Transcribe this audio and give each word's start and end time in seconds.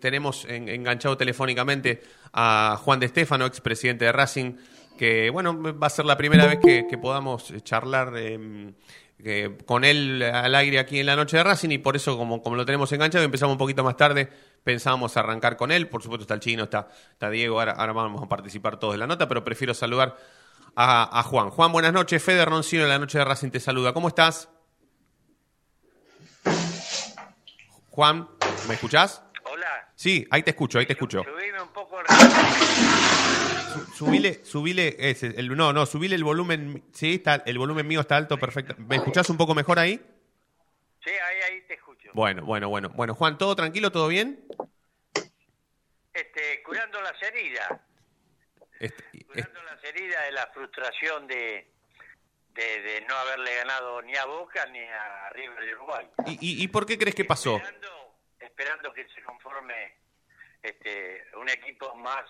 tenemos 0.00 0.44
enganchado 0.46 1.16
telefónicamente 1.16 2.02
a 2.32 2.78
Juan 2.82 3.00
de 3.00 3.08
Stefano, 3.08 3.46
expresidente 3.46 4.04
de 4.04 4.12
Racing, 4.12 4.54
que 4.96 5.30
bueno, 5.30 5.60
va 5.62 5.86
a 5.86 5.90
ser 5.90 6.04
la 6.04 6.16
primera 6.16 6.46
vez 6.46 6.58
que, 6.58 6.98
podamos 6.98 7.52
charlar 7.62 8.16
em, 8.16 8.74
con 9.64 9.84
él 9.84 10.22
al 10.22 10.54
aire 10.54 10.78
aquí 10.78 11.00
en 11.00 11.06
la 11.06 11.16
noche 11.16 11.36
de 11.36 11.44
Racing 11.44 11.70
y 11.70 11.78
por 11.78 11.96
eso 11.96 12.18
como, 12.18 12.42
como 12.42 12.56
lo 12.56 12.64
tenemos 12.66 12.92
enganchado 12.92 13.24
empezamos 13.24 13.52
un 13.52 13.58
poquito 13.58 13.82
más 13.82 13.96
tarde, 13.96 14.28
pensábamos 14.62 15.16
arrancar 15.16 15.56
con 15.56 15.72
él, 15.72 15.88
por 15.88 16.02
supuesto 16.02 16.22
está 16.22 16.34
el 16.34 16.40
chino, 16.40 16.64
está, 16.64 16.88
está 17.12 17.30
Diego, 17.30 17.60
ahora, 17.60 17.74
vamos 17.92 18.22
a 18.22 18.28
participar 18.28 18.78
todos 18.78 18.94
de 18.94 18.98
la 18.98 19.06
nota, 19.06 19.28
pero 19.28 19.44
prefiero 19.44 19.72
saludar 19.72 20.16
a, 20.80 21.22
Juan. 21.24 21.50
Juan, 21.50 21.72
buenas 21.72 21.92
noches, 21.92 22.22
Fede 22.22 22.44
Roncino 22.44 22.84
de 22.84 22.88
la 22.88 22.98
noche 22.98 23.18
de 23.18 23.24
Racing 23.24 23.50
te 23.50 23.58
saluda, 23.58 23.92
¿cómo 23.92 24.08
estás? 24.08 24.48
Juan, 27.90 28.28
¿me 28.68 28.74
escuchás? 28.74 29.22
Sí, 29.98 30.28
ahí 30.30 30.44
te 30.44 30.50
escucho, 30.50 30.78
ahí 30.78 30.86
te 30.86 30.92
escucho. 30.92 31.24
Subime 31.24 31.60
un 31.60 31.72
poco 31.72 31.98
subile, 33.96 34.44
subile, 34.44 34.94
ese, 34.96 35.26
el, 35.26 35.48
no, 35.56 35.72
no, 35.72 35.86
subile 35.86 36.14
el 36.14 36.22
volumen, 36.22 36.84
sí, 36.92 37.14
está, 37.14 37.42
el 37.44 37.58
volumen 37.58 37.84
mío 37.84 38.02
está 38.02 38.16
alto, 38.16 38.38
perfecto. 38.38 38.76
¿Me 38.78 38.94
escuchás 38.94 39.28
un 39.28 39.36
poco 39.36 39.56
mejor 39.56 39.80
ahí? 39.80 39.96
Sí, 41.02 41.10
ahí, 41.10 41.40
ahí 41.50 41.62
te 41.62 41.74
escucho. 41.74 42.10
Bueno, 42.14 42.44
bueno, 42.44 42.68
bueno. 42.68 42.90
Bueno, 42.90 43.16
Juan, 43.16 43.38
¿todo 43.38 43.56
tranquilo, 43.56 43.90
todo 43.90 44.06
bien? 44.06 44.46
Este, 46.12 46.62
curando 46.62 47.02
las 47.02 47.20
heridas. 47.20 47.68
Este, 48.78 49.24
curando 49.24 49.62
las 49.64 49.82
heridas 49.82 50.26
de 50.26 50.30
la 50.30 50.46
frustración 50.54 51.26
de, 51.26 51.72
de, 52.54 53.04
no 53.08 53.16
haberle 53.16 53.52
ganado 53.56 54.00
ni 54.02 54.14
a 54.14 54.26
Boca 54.26 54.64
ni 54.66 54.78
a 54.78 55.30
River 55.30 55.64
de 55.64 55.74
Uruguay. 55.74 56.06
¿Y, 56.26 56.62
y, 56.62 56.68
por 56.68 56.86
qué 56.86 56.96
crees 56.96 57.16
que 57.16 57.24
pasó? 57.24 57.56
Esperando, 57.56 57.97
esperando 58.58 58.92
que 58.92 59.06
se 59.14 59.22
conforme 59.22 59.94
este, 60.62 61.24
un 61.40 61.48
equipo 61.48 61.94
más 61.94 62.24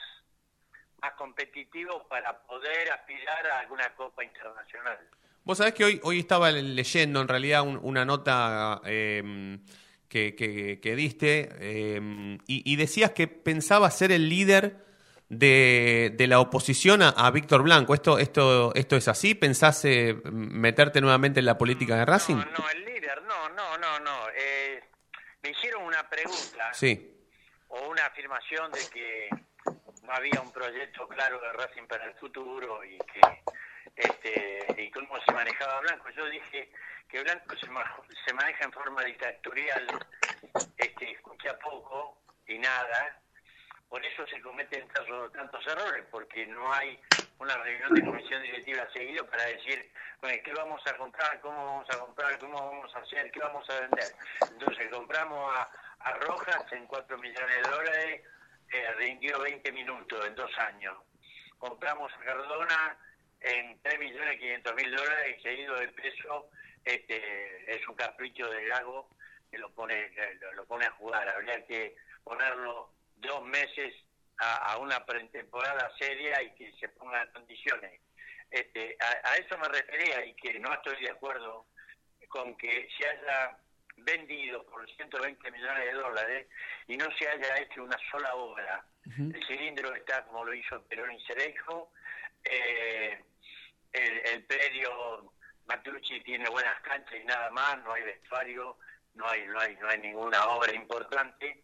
más 1.01 1.13
competitivo 1.13 2.07
para 2.09 2.37
poder 2.43 2.91
aspirar 2.91 3.47
a 3.47 3.61
alguna 3.61 3.95
Copa 3.95 4.25
Internacional. 4.25 4.99
Vos 5.45 5.59
sabés 5.59 5.73
que 5.73 5.85
hoy, 5.85 6.01
hoy 6.03 6.19
estaba 6.19 6.51
leyendo 6.51 7.21
en 7.21 7.29
realidad 7.29 7.63
una 7.63 8.05
nota 8.05 8.81
em, 8.85 9.65
que, 10.09 10.35
que, 10.35 10.97
diste 10.97 11.51
em, 11.61 12.39
y, 12.49 12.75
decías 12.75 13.13
que 13.13 13.29
pensaba 13.29 13.89
ser 13.93 14.11
el 14.11 14.29
líder 14.29 14.85
de, 15.29 16.13
de 16.19 16.27
la 16.27 16.41
oposición 16.41 17.01
a, 17.03 17.31
Víctor 17.31 17.63
Blanco. 17.63 17.95
¿Esto, 17.95 18.19
esto, 18.19 18.75
¿Esto 18.75 18.97
es 18.97 19.07
así? 19.07 19.37
¿Pensás 19.37 19.85
eh, 19.85 20.21
meterte 20.33 21.01
nuevamente 21.01 21.39
en 21.39 21.47
la 21.47 21.57
política 21.57 21.95
de 21.95 22.05
Racing? 22.05 22.37
No, 22.37 22.45
no, 22.45 22.71
el 22.71 22.85
líder, 22.85 23.23
no, 23.23 23.49
no, 23.51 23.79
no, 23.79 24.01
no. 24.01 24.18
Una 25.99 26.09
pregunta. 26.09 26.73
Sí. 26.75 27.27
O 27.67 27.89
una 27.89 28.07
afirmación 28.07 28.71
de 28.71 28.89
que 28.89 29.29
no 30.05 30.13
había 30.13 30.41
un 30.41 30.53
proyecto 30.53 31.09
claro 31.09 31.41
de 31.41 31.53
Racing 31.55 31.89
para 31.89 32.05
el 32.05 32.15
futuro 32.15 32.85
y 32.85 32.97
que 32.99 33.21
este 33.97 34.81
y 34.81 34.93
cómo 34.93 35.21
se 35.27 35.33
manejaba 35.33 35.81
Blanco. 35.81 36.09
Yo 36.11 36.27
dije 36.27 36.71
que 37.09 37.21
Blanco 37.25 37.57
se, 37.57 38.33
maneja 38.33 38.65
en 38.65 38.73
forma 38.73 39.03
dictatorial, 39.03 39.89
este, 40.77 41.11
escucha 41.11 41.59
poco 41.59 42.23
y 42.47 42.59
nada, 42.59 43.21
por 43.89 44.05
eso 44.07 44.25
se 44.29 44.41
cometen 44.41 44.87
tantos, 45.33 45.67
errores, 45.67 46.05
porque 46.13 46.47
no 46.47 46.73
hay 46.73 46.97
una 47.41 47.57
reunión 47.57 47.93
de 47.95 48.05
comisión 48.05 48.43
directiva 48.43 48.87
seguido 48.93 49.27
para 49.27 49.47
decir, 49.47 49.91
bueno, 50.21 50.41
¿qué 50.45 50.53
vamos 50.53 50.81
a 50.87 50.97
comprar? 50.97 51.41
¿Cómo 51.41 51.65
vamos 51.65 51.91
a 51.91 51.99
comprar? 51.99 52.39
¿Cómo 52.39 52.55
vamos 52.55 52.95
a 52.95 52.99
hacer? 53.01 53.33
¿Qué 53.33 53.41
vamos 53.41 53.69
a 53.69 53.81
vender? 53.81 54.15
Entonces 54.49 54.89
compramos 54.93 55.57
a, 55.57 55.69
a 56.01 56.13
Rojas 56.13 56.73
en 56.73 56.87
4 56.87 57.19
millones 57.19 57.63
de 57.63 57.71
dólares, 57.71 58.23
eh, 58.73 58.93
rindió 58.99 59.41
20 59.41 59.73
minutos 59.73 60.27
en 60.27 60.35
dos 60.35 60.51
años. 60.59 60.97
Compramos 61.59 62.13
a 62.13 62.25
Cardona 62.25 62.99
en 63.41 63.83
3.500.000 63.83 64.97
dólares 64.97 65.37
y 65.39 65.43
seguido 65.43 65.77
de 65.77 65.89
peso 65.89 66.51
este, 66.85 67.75
es 67.75 67.87
un 67.89 67.95
capricho 67.97 68.49
de 68.49 68.65
Gago 68.67 69.09
que 69.51 69.59
lo 69.59 69.71
pone, 69.73 70.11
lo, 70.55 70.67
pone 70.67 70.87
a 70.87 70.91
jugar. 70.93 71.29
Habría 71.29 71.65
que 71.67 71.97
ponerlo 72.25 72.93
dos 73.17 73.45
meses 73.45 73.95
a, 74.39 74.77
una 74.79 75.05
pretemporada 75.05 75.91
seria 75.99 76.43
y 76.43 76.55
que 76.55 76.73
se 76.79 76.89
ponga 76.91 77.23
en 77.23 77.33
condiciones. 77.33 78.01
Este, 78.51 78.97
a, 79.01 79.31
a, 79.31 79.37
eso 79.37 79.59
me 79.59 79.69
refería 79.69 80.25
y 80.25 80.35
que 80.35 80.59
no 80.61 80.73
estoy 80.73 81.03
de 81.03 81.11
acuerdo 81.11 81.67
con 82.29 82.57
que 82.57 82.89
se 82.97 83.09
haya 83.09 83.59
vendido 84.05 84.65
por 84.67 84.89
120 84.89 85.51
millones 85.51 85.85
de 85.85 85.93
dólares 85.93 86.47
y 86.87 86.97
no 86.97 87.07
se 87.19 87.29
haya 87.29 87.59
hecho 87.59 87.85
una 87.85 87.97
sola 88.11 88.35
obra. 88.35 88.85
El 89.17 89.45
cilindro 89.47 89.95
está 89.95 90.25
como 90.27 90.45
lo 90.45 90.53
hizo 90.53 90.83
Perón 90.85 91.13
y 91.13 91.25
Cerejo, 91.25 91.93
eh, 92.45 93.25
el, 93.93 94.27
el, 94.27 94.45
predio 94.45 95.33
Matucci 95.67 96.21
tiene 96.21 96.49
buenas 96.51 96.81
canchas 96.83 97.15
y 97.21 97.25
nada 97.25 97.51
más, 97.51 97.83
no 97.85 97.93
hay 97.93 98.03
vestuario, 98.03 98.77
no 99.15 99.27
hay, 99.29 99.47
no 99.47 99.61
hay, 99.61 99.77
no 99.77 99.89
hay 99.89 99.99
ninguna 99.99 100.47
obra 100.49 100.73
importante. 100.75 101.63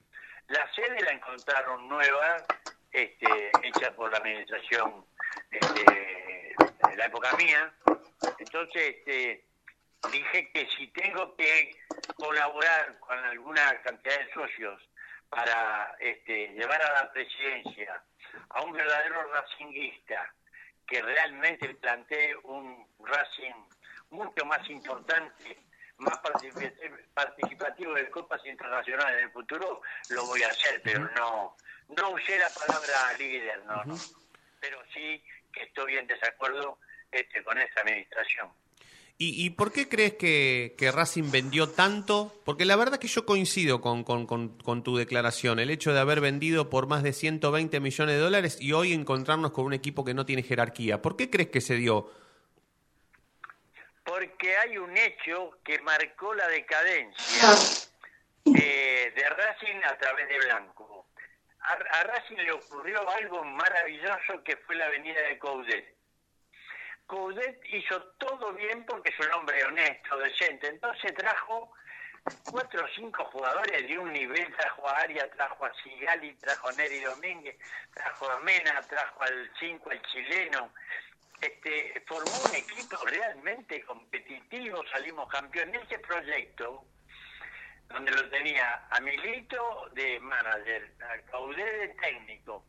La 0.48 0.70
sede 0.74 1.00
la 1.02 1.12
encontraron 1.12 1.88
nueva, 1.88 2.36
este, 2.92 3.50
hecha 3.62 3.94
por 3.94 4.10
la 4.10 4.18
administración 4.18 5.04
este, 5.50 5.84
de 5.84 6.96
la 6.96 7.06
época 7.06 7.34
mía. 7.36 7.72
Entonces, 8.38 8.96
este, 8.98 9.44
dije 10.12 10.50
que 10.52 10.68
si 10.76 10.88
tengo 10.88 11.34
que 11.36 11.76
colaborar 12.16 12.98
con 13.00 13.18
alguna 13.18 13.80
cantidad 13.82 14.18
de 14.18 14.32
socios 14.32 14.80
para 15.28 15.96
este, 16.00 16.48
llevar 16.48 16.80
a 16.82 17.04
la 17.04 17.12
presidencia 17.12 18.02
a 18.50 18.62
un 18.62 18.72
verdadero 18.72 19.22
racinguista 19.32 20.32
que 20.86 21.02
realmente 21.02 21.74
plantee 21.76 22.36
un 22.44 22.86
Racing 23.00 23.54
mucho 24.10 24.44
más 24.44 24.68
importante, 24.68 25.58
más 25.98 26.18
participativo 27.14 27.94
de 27.94 28.10
Copas 28.10 28.44
Internacionales 28.44 29.18
en 29.18 29.24
el 29.24 29.32
futuro, 29.32 29.80
lo 30.10 30.26
voy 30.26 30.42
a 30.42 30.48
hacer, 30.48 30.80
pero 30.82 31.08
no 31.16 31.56
no 31.88 32.10
usé 32.10 32.38
la 32.38 32.48
palabra 32.48 33.12
líder, 33.18 33.64
no, 33.64 33.84
no. 33.84 33.96
Pero 34.60 34.78
sí 34.92 35.22
que 35.52 35.64
estoy 35.64 35.96
en 35.96 36.06
desacuerdo 36.06 36.78
este, 37.10 37.42
con 37.44 37.58
esta 37.58 37.82
administración. 37.82 38.52
¿Y, 39.16 39.50
por 39.50 39.72
qué 39.72 39.88
crees 39.88 40.14
que, 40.14 40.90
Racing 40.92 41.30
vendió 41.30 41.68
tanto? 41.68 42.34
Porque 42.44 42.64
la 42.64 42.74
verdad 42.74 42.98
que 42.98 43.06
yo 43.06 43.24
coincido 43.24 43.80
con, 43.80 44.02
con, 44.02 44.82
tu 44.82 44.96
declaración, 44.96 45.60
el 45.60 45.70
hecho 45.70 45.92
de 45.94 46.00
haber 46.00 46.20
vendido 46.20 46.68
por 46.68 46.88
más 46.88 47.04
de 47.04 47.12
120 47.12 47.78
millones 47.78 48.16
de 48.16 48.20
dólares 48.20 48.58
y 48.60 48.72
hoy 48.72 48.92
encontrarnos 48.92 49.52
con 49.52 49.66
un 49.66 49.72
equipo 49.72 50.04
que 50.04 50.14
no 50.14 50.26
tiene 50.26 50.42
jerarquía. 50.42 51.00
¿Por 51.00 51.16
qué 51.16 51.30
crees 51.30 51.50
que 51.50 51.60
se 51.60 51.76
dio? 51.76 52.10
Porque 54.02 54.56
hay 54.56 54.78
un 54.78 54.96
hecho 54.96 55.58
que 55.64 55.80
marcó 55.82 56.34
la 56.34 56.48
decadencia 56.48 57.54
eh, 58.46 59.12
de 59.14 59.28
Racing 59.30 59.80
a 59.84 59.96
través 59.96 60.28
de 60.28 60.38
Blanco. 60.38 61.06
A, 61.60 61.72
a, 61.72 62.02
Racing 62.02 62.36
le 62.36 62.50
ocurrió 62.50 63.08
algo 63.08 63.44
maravilloso 63.44 64.42
que 64.44 64.56
fue 64.56 64.74
la 64.74 64.88
venida 64.88 65.20
de 65.22 65.38
Coudet 65.38 65.93
Coudet 67.06 67.60
hizo 67.66 68.02
todo 68.18 68.52
bien 68.54 68.84
porque 68.86 69.10
es 69.10 69.26
un 69.26 69.32
hombre 69.32 69.62
honesto, 69.64 70.18
decente. 70.18 70.68
Entonces 70.68 71.14
trajo 71.14 71.72
cuatro 72.50 72.84
o 72.84 72.88
cinco 72.94 73.24
jugadores 73.26 73.86
de 73.86 73.98
un 73.98 74.12
nivel, 74.12 74.54
trajo 74.56 74.88
a 74.88 74.98
Aria, 74.98 75.30
trajo 75.32 75.66
a 75.66 75.74
Sigali, 75.82 76.34
trajo 76.36 76.68
a 76.68 76.72
Neri 76.72 77.00
Domínguez, 77.00 77.56
trajo 77.92 78.30
a 78.30 78.40
Mena, 78.40 78.80
trajo 78.82 79.22
al 79.22 79.50
5, 79.58 79.90
al 79.90 80.02
chileno. 80.02 80.72
Este, 81.40 82.02
formó 82.06 82.32
un 82.48 82.54
equipo 82.54 82.96
realmente 83.04 83.82
competitivo, 83.82 84.82
salimos 84.90 85.28
campeones. 85.28 85.82
Ese 85.82 85.98
proyecto, 85.98 86.84
donde 87.88 88.12
lo 88.12 88.30
tenía 88.30 88.86
a 88.90 89.00
Milito 89.00 89.90
de 89.92 90.18
manager, 90.20 90.94
a 91.02 91.30
Coudet 91.30 91.80
de 91.80 91.88
técnico, 92.00 92.64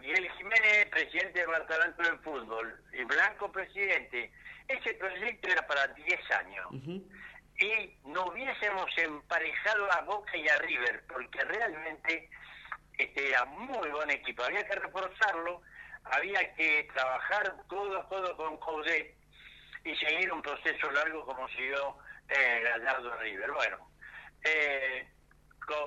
Miguel 0.00 0.30
Jiménez, 0.32 0.86
presidente 0.90 1.40
de 1.40 1.46
Barcelona 1.46 1.94
del 1.98 2.18
Fútbol, 2.20 2.82
y 2.92 3.04
Blanco, 3.04 3.52
presidente. 3.52 4.32
Ese 4.66 4.94
proyecto 4.94 5.48
era 5.48 5.66
para 5.66 5.86
10 5.88 6.30
años. 6.30 6.66
Y 7.58 7.96
no 8.04 8.24
hubiésemos 8.26 8.90
emparejado 8.96 9.92
a 9.92 10.00
Boca 10.02 10.36
y 10.36 10.48
a 10.48 10.56
River, 10.58 11.02
porque 11.06 11.40
realmente 11.40 12.30
este, 12.96 13.28
era 13.28 13.44
muy 13.44 13.88
buen 13.90 14.10
equipo. 14.10 14.42
Había 14.42 14.66
que 14.66 14.76
reforzarlo, 14.76 15.60
había 16.04 16.54
que 16.54 16.88
trabajar 16.94 17.54
codo 17.66 18.00
a 18.00 18.08
codo 18.08 18.36
con 18.36 18.56
Coudet 18.58 19.14
y 19.84 19.94
seguir 19.96 20.32
un 20.32 20.40
proceso 20.40 20.90
largo 20.90 21.24
como 21.26 21.48
siguió 21.48 21.96
eh, 22.28 22.60
Gallardo 22.62 23.16
River. 23.16 23.52
Bueno, 23.52 23.90
eh, 24.44 25.06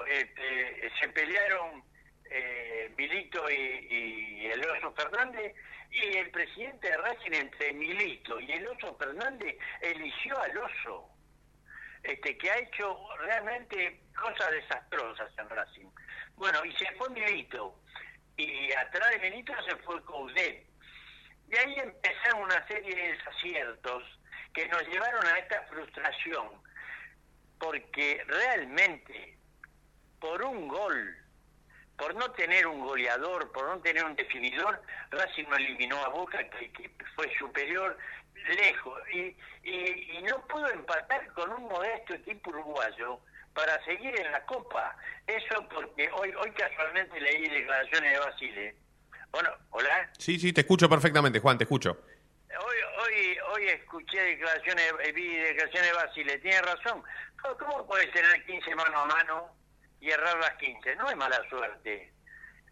este, 0.07 0.91
se 0.99 1.09
pelearon 1.09 1.83
eh, 2.29 2.91
Milito 2.97 3.49
y, 3.49 4.47
el 4.47 4.65
Oso 4.69 4.93
Fernández, 4.93 5.55
y 5.91 6.17
el 6.17 6.29
presidente 6.31 6.89
de 6.89 6.97
Racing 6.97 7.33
entre 7.33 7.73
Milito 7.73 8.39
y 8.39 8.51
el 8.51 8.67
Oso 8.67 8.95
Fernández 8.97 9.55
eligió 9.81 10.39
al 10.39 10.57
Oso, 10.57 11.09
este, 12.03 12.37
que 12.37 12.51
ha 12.51 12.57
hecho 12.57 12.97
realmente 13.19 14.01
cosas 14.19 14.51
desastrosas 14.51 15.31
en 15.37 15.49
Racing. 15.49 15.87
Bueno, 16.35 16.63
y 16.65 16.73
se 16.73 16.91
fue 16.93 17.09
Milito. 17.09 17.79
Y 18.37 18.71
atrás 18.73 19.11
de 19.11 19.29
Milito 19.29 19.53
se 19.63 19.75
fue 19.77 20.03
Coudet. 20.03 20.65
Y 21.49 21.55
ahí 21.55 21.75
empezaron 21.75 22.43
una 22.43 22.67
serie 22.67 22.95
de 22.95 23.13
desaciertos 23.13 24.03
que 24.53 24.67
nos 24.67 24.81
llevaron 24.87 25.25
a 25.27 25.37
esta 25.37 25.61
frustración. 25.63 26.49
Porque 27.59 28.23
realmente, 28.27 29.37
por 30.19 30.43
un 30.43 30.67
gol, 30.67 31.22
por 31.97 32.15
no 32.15 32.31
tener 32.31 32.67
un 32.67 32.81
goleador, 32.81 33.51
por 33.51 33.67
no 33.67 33.79
tener 33.81 34.03
un 34.03 34.15
definidor, 34.15 34.81
Racing 35.11 35.45
no 35.49 35.55
eliminó 35.55 36.03
a 36.03 36.09
Boca, 36.09 36.37
que, 36.49 36.71
que 36.71 36.89
fue 37.15 37.31
superior 37.37 37.97
lejos. 38.35 39.01
Y, 39.13 39.35
y, 39.63 40.17
y 40.17 40.23
no 40.23 40.45
pudo 40.47 40.67
empatar 40.69 41.31
con 41.33 41.51
un 41.51 41.63
modesto 41.63 42.13
equipo 42.13 42.49
uruguayo 42.49 43.19
para 43.53 43.83
seguir 43.85 44.19
en 44.19 44.31
la 44.31 44.43
Copa. 44.45 44.95
Eso 45.27 45.67
porque 45.69 46.09
hoy 46.11 46.33
hoy 46.35 46.51
casualmente 46.51 47.19
leí 47.19 47.47
declaraciones 47.47 48.11
de 48.11 48.19
Basile. 48.19 48.75
Bueno, 49.31 49.49
hola. 49.71 50.09
Sí, 50.17 50.39
sí, 50.39 50.53
te 50.53 50.61
escucho 50.61 50.89
perfectamente, 50.89 51.39
Juan, 51.39 51.57
te 51.57 51.63
escucho. 51.63 52.03
Hoy 52.49 52.77
hoy 52.99 53.37
hoy 53.51 53.67
escuché 53.69 54.21
declaraciones, 54.21 54.93
vi 55.13 55.35
declaraciones 55.35 55.91
de 55.91 55.95
Basile. 55.95 56.37
Tiene 56.39 56.61
razón. 56.61 57.03
¿Cómo, 57.41 57.57
cómo 57.57 57.87
puedes 57.87 58.11
tener 58.11 58.43
15 58.45 58.75
mano 58.75 58.99
a 58.99 59.05
mano 59.05 59.62
y 60.03 60.11
errar 60.11 60.37
las 60.37 60.55
15? 60.57 60.97
No 60.97 61.09
es 61.09 61.15
mala 61.15 61.39
suerte. 61.49 62.11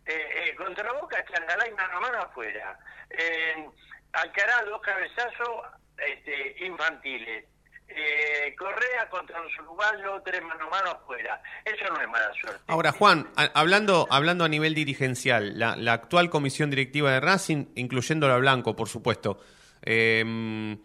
Eh, 0.05 0.49
eh, 0.49 0.55
contra 0.57 0.91
Boca, 0.91 1.23
Changalay 1.23 1.71
mano 1.71 1.97
a 1.97 2.01
mano 2.01 2.17
afuera. 2.23 2.77
Eh, 3.09 3.69
Alcaraz, 4.11 4.65
dos 4.65 4.81
cabezazos 4.81 5.65
este, 5.97 6.65
infantiles. 6.65 7.45
Eh, 7.87 8.53
Correa 8.57 9.09
contra 9.09 9.39
los 9.39 9.51
uruguayos, 9.59 10.21
tres 10.25 10.41
mano 10.41 10.69
mano 10.69 10.91
afuera. 10.91 11.41
Eso 11.63 11.85
no 11.93 12.01
es 12.01 12.07
mala 12.09 12.33
suerte. 12.41 12.63
Ahora, 12.67 12.91
Juan, 12.91 13.29
hablando, 13.53 14.07
hablando 14.09 14.43
a 14.43 14.49
nivel 14.49 14.75
dirigencial, 14.75 15.57
la, 15.57 15.77
la 15.77 15.93
actual 15.93 16.29
comisión 16.29 16.69
directiva 16.69 17.11
de 17.11 17.21
Racing, 17.21 17.67
incluyendo 17.75 18.29
a 18.29 18.37
Blanco, 18.37 18.75
por 18.75 18.89
supuesto, 18.89 19.39
eh, 19.83 20.77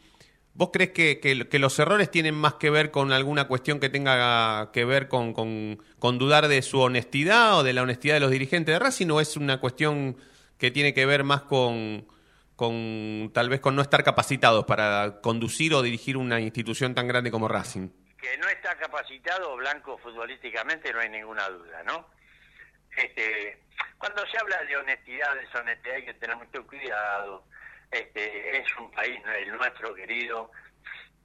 ¿vos 0.57 0.71
crees 0.73 0.91
que, 0.91 1.59
los 1.59 1.79
errores 1.79 2.11
tienen 2.11 2.35
más 2.35 2.55
que 2.55 2.71
ver 2.71 2.91
con 2.91 3.13
alguna 3.13 3.47
cuestión 3.47 3.79
que 3.79 3.89
tenga 3.89 4.71
que 4.73 4.85
ver 4.85 5.09
con 5.09 5.79
dudar 6.01 6.49
de 6.49 6.63
su 6.63 6.81
honestidad 6.81 7.59
o 7.59 7.63
de 7.63 7.73
la 7.73 7.83
honestidad 7.83 8.15
de 8.15 8.21
los 8.21 8.31
dirigentes 8.31 8.75
de 8.75 8.79
Racing 8.79 9.11
o 9.11 9.21
es 9.21 9.37
una 9.37 9.61
cuestión 9.61 10.17
que 10.59 10.71
tiene 10.71 10.95
que 10.95 11.07
ver 11.07 11.25
más 11.25 11.43
con, 11.43 12.07
con 12.57 13.31
tal 13.35 13.49
vez 13.49 13.61
con 13.61 13.77
no 13.77 13.83
estar 13.83 14.03
capacitados 14.03 14.65
para 14.65 15.21
conducir 15.21 15.75
o 15.75 15.83
dirigir 15.83 16.17
una 16.17 16.41
institución 16.41 16.95
tan 16.95 17.07
grande 17.07 17.31
como 17.31 17.49
Racing? 17.49 17.89
que 18.27 18.39
no 18.39 18.49
está 18.49 18.77
capacitado 18.77 19.57
Blanco 19.57 19.99
futbolísticamente 19.99 20.93
no 20.93 21.01
hay 21.01 21.09
ninguna 21.09 21.49
duda, 21.49 21.83
¿no? 21.85 22.09
Este, 22.97 23.63
cuando 23.99 24.27
se 24.27 24.39
habla 24.39 24.63
de 24.65 24.77
honestidad, 24.77 25.35
deshonestidad 25.37 25.97
hay 25.97 26.05
que 26.07 26.15
tener 26.15 26.37
mucho 26.37 26.67
cuidado. 26.67 27.45
Este, 27.91 28.59
es 28.59 28.77
un 28.79 28.91
país 28.91 29.21
el 29.39 29.57
nuestro 29.57 29.95
querido 29.95 30.51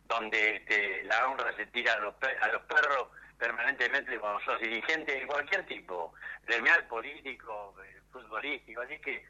donde 0.05 0.57
este, 0.57 1.03
la 1.03 1.27
honra 1.27 1.55
se 1.55 1.65
tira 1.67 1.93
a 1.93 1.99
los, 1.99 2.15
a 2.41 2.47
los 2.49 2.61
perros 2.63 3.07
permanentemente 3.37 4.19
cuando 4.19 4.39
sos 4.41 4.59
dirigente 4.59 5.13
de 5.13 5.25
cualquier 5.25 5.65
tipo, 5.65 6.13
gremial, 6.45 6.85
político, 6.87 7.73
eh, 7.83 7.99
futbolístico, 8.11 8.81
así 8.81 8.99
que 8.99 9.25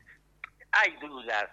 hay 0.71 0.95
dudas 0.97 1.49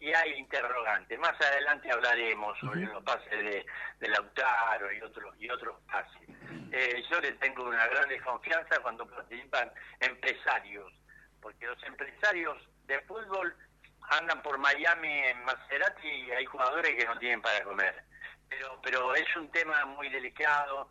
y 0.00 0.12
hay 0.12 0.32
interrogantes. 0.34 1.18
Más 1.18 1.40
adelante 1.40 1.90
hablaremos 1.90 2.58
sobre 2.58 2.82
los 2.82 3.02
pases 3.04 3.30
de, 3.30 3.64
de 4.00 4.08
Lautaro 4.08 4.92
y 4.92 5.00
otros 5.00 5.34
y 5.38 5.48
otros 5.48 5.80
pases. 5.90 6.28
Eh, 6.72 7.02
yo 7.10 7.20
le 7.20 7.32
tengo 7.32 7.64
una 7.64 7.86
gran 7.86 8.08
desconfianza 8.08 8.80
cuando 8.80 9.06
participan 9.08 9.72
empresarios, 10.00 10.92
porque 11.40 11.66
los 11.66 11.82
empresarios 11.84 12.58
de 12.86 13.00
fútbol 13.02 13.54
andan 14.10 14.42
por 14.42 14.58
Miami 14.58 15.08
en 15.08 15.44
Maserati 15.44 16.08
y 16.08 16.30
hay 16.30 16.44
jugadores 16.44 16.94
que 16.94 17.04
no 17.04 17.18
tienen 17.18 17.42
para 17.42 17.62
comer. 17.64 18.04
Pero 18.48 18.80
pero 18.82 19.14
es 19.14 19.36
un 19.36 19.50
tema 19.50 19.84
muy 19.86 20.08
delicado, 20.08 20.88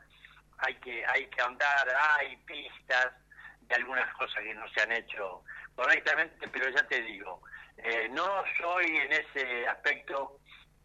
hay 0.57 0.75
que 0.75 1.05
hay 1.05 1.27
que 1.27 1.41
andar, 1.41 1.87
hay 2.17 2.35
pistas 2.37 3.13
de 3.61 3.75
algunas 3.75 4.13
cosas 4.15 4.43
que 4.43 4.53
no 4.53 4.67
se 4.69 4.81
han 4.81 4.91
hecho 4.91 5.43
correctamente, 5.75 6.47
pero 6.49 6.69
ya 6.69 6.87
te 6.87 7.01
digo, 7.01 7.41
eh, 7.77 8.07
no 8.11 8.43
soy 8.57 8.85
en 8.97 9.11
ese 9.13 9.67
aspecto 9.67 10.39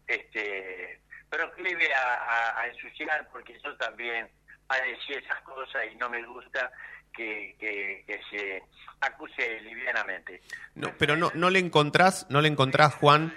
este 0.07 1.01
proclive 1.29 1.93
a, 1.93 2.59
a, 2.59 2.67
ensuciar 2.67 3.27
porque 3.31 3.59
yo 3.63 3.75
también 3.77 4.27
padecí 4.65 5.13
esas 5.13 5.39
cosas 5.41 5.85
y 5.91 5.95
no 5.95 6.09
me 6.09 6.23
gusta 6.23 6.71
que, 7.13 7.55
que, 7.59 8.03
que 8.05 8.19
se 8.29 8.63
acuse 9.01 9.61
livianamente. 9.61 10.41
No, 10.75 10.93
pero 10.97 11.15
no, 11.15 11.31
no 11.33 11.49
le 11.49 11.59
encontrás, 11.59 12.27
no 12.29 12.41
le 12.41 12.47
encontrás, 12.47 12.95
Juan, 12.95 13.33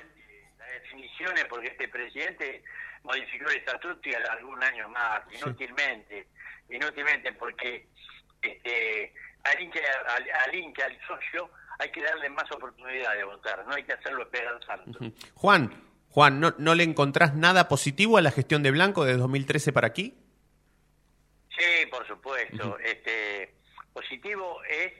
Las 0.58 0.72
definiciones, 0.82 1.44
porque 1.46 1.68
este 1.68 1.88
presidente 1.88 2.62
modificó 3.02 3.50
el 3.50 3.56
estatuto 3.56 4.08
y 4.08 4.14
algún 4.14 4.62
año 4.62 4.88
más, 4.88 5.22
inútilmente, 5.32 6.28
inútilmente, 6.68 7.32
porque 7.32 7.88
este, 8.40 9.12
al, 9.44 9.60
hincha, 9.60 9.80
al, 10.08 10.24
al 10.30 10.54
hincha, 10.54 10.86
al 10.86 10.98
socio, 11.06 11.50
hay 11.78 11.90
que 11.90 12.02
darle 12.02 12.28
más 12.30 12.50
oportunidad 12.52 13.14
de 13.14 13.24
votar, 13.24 13.66
no 13.66 13.74
hay 13.74 13.84
que 13.84 13.92
hacerlo 13.92 14.22
esperar 14.22 14.58
santo. 14.64 14.98
Juan, 15.34 15.72
Juan, 16.10 16.40
¿no, 16.40 16.54
¿no 16.58 16.74
le 16.74 16.84
encontrás 16.84 17.34
nada 17.34 17.68
positivo 17.68 18.18
a 18.18 18.22
la 18.22 18.30
gestión 18.30 18.62
de 18.62 18.70
Blanco 18.70 19.04
desde 19.04 19.18
2013 19.18 19.72
para 19.72 19.88
aquí? 19.88 20.14
Sí, 21.56 21.86
por 21.90 22.06
supuesto. 22.06 22.78
Este 22.78 23.54
positivo 23.92 24.62
es 24.64 24.92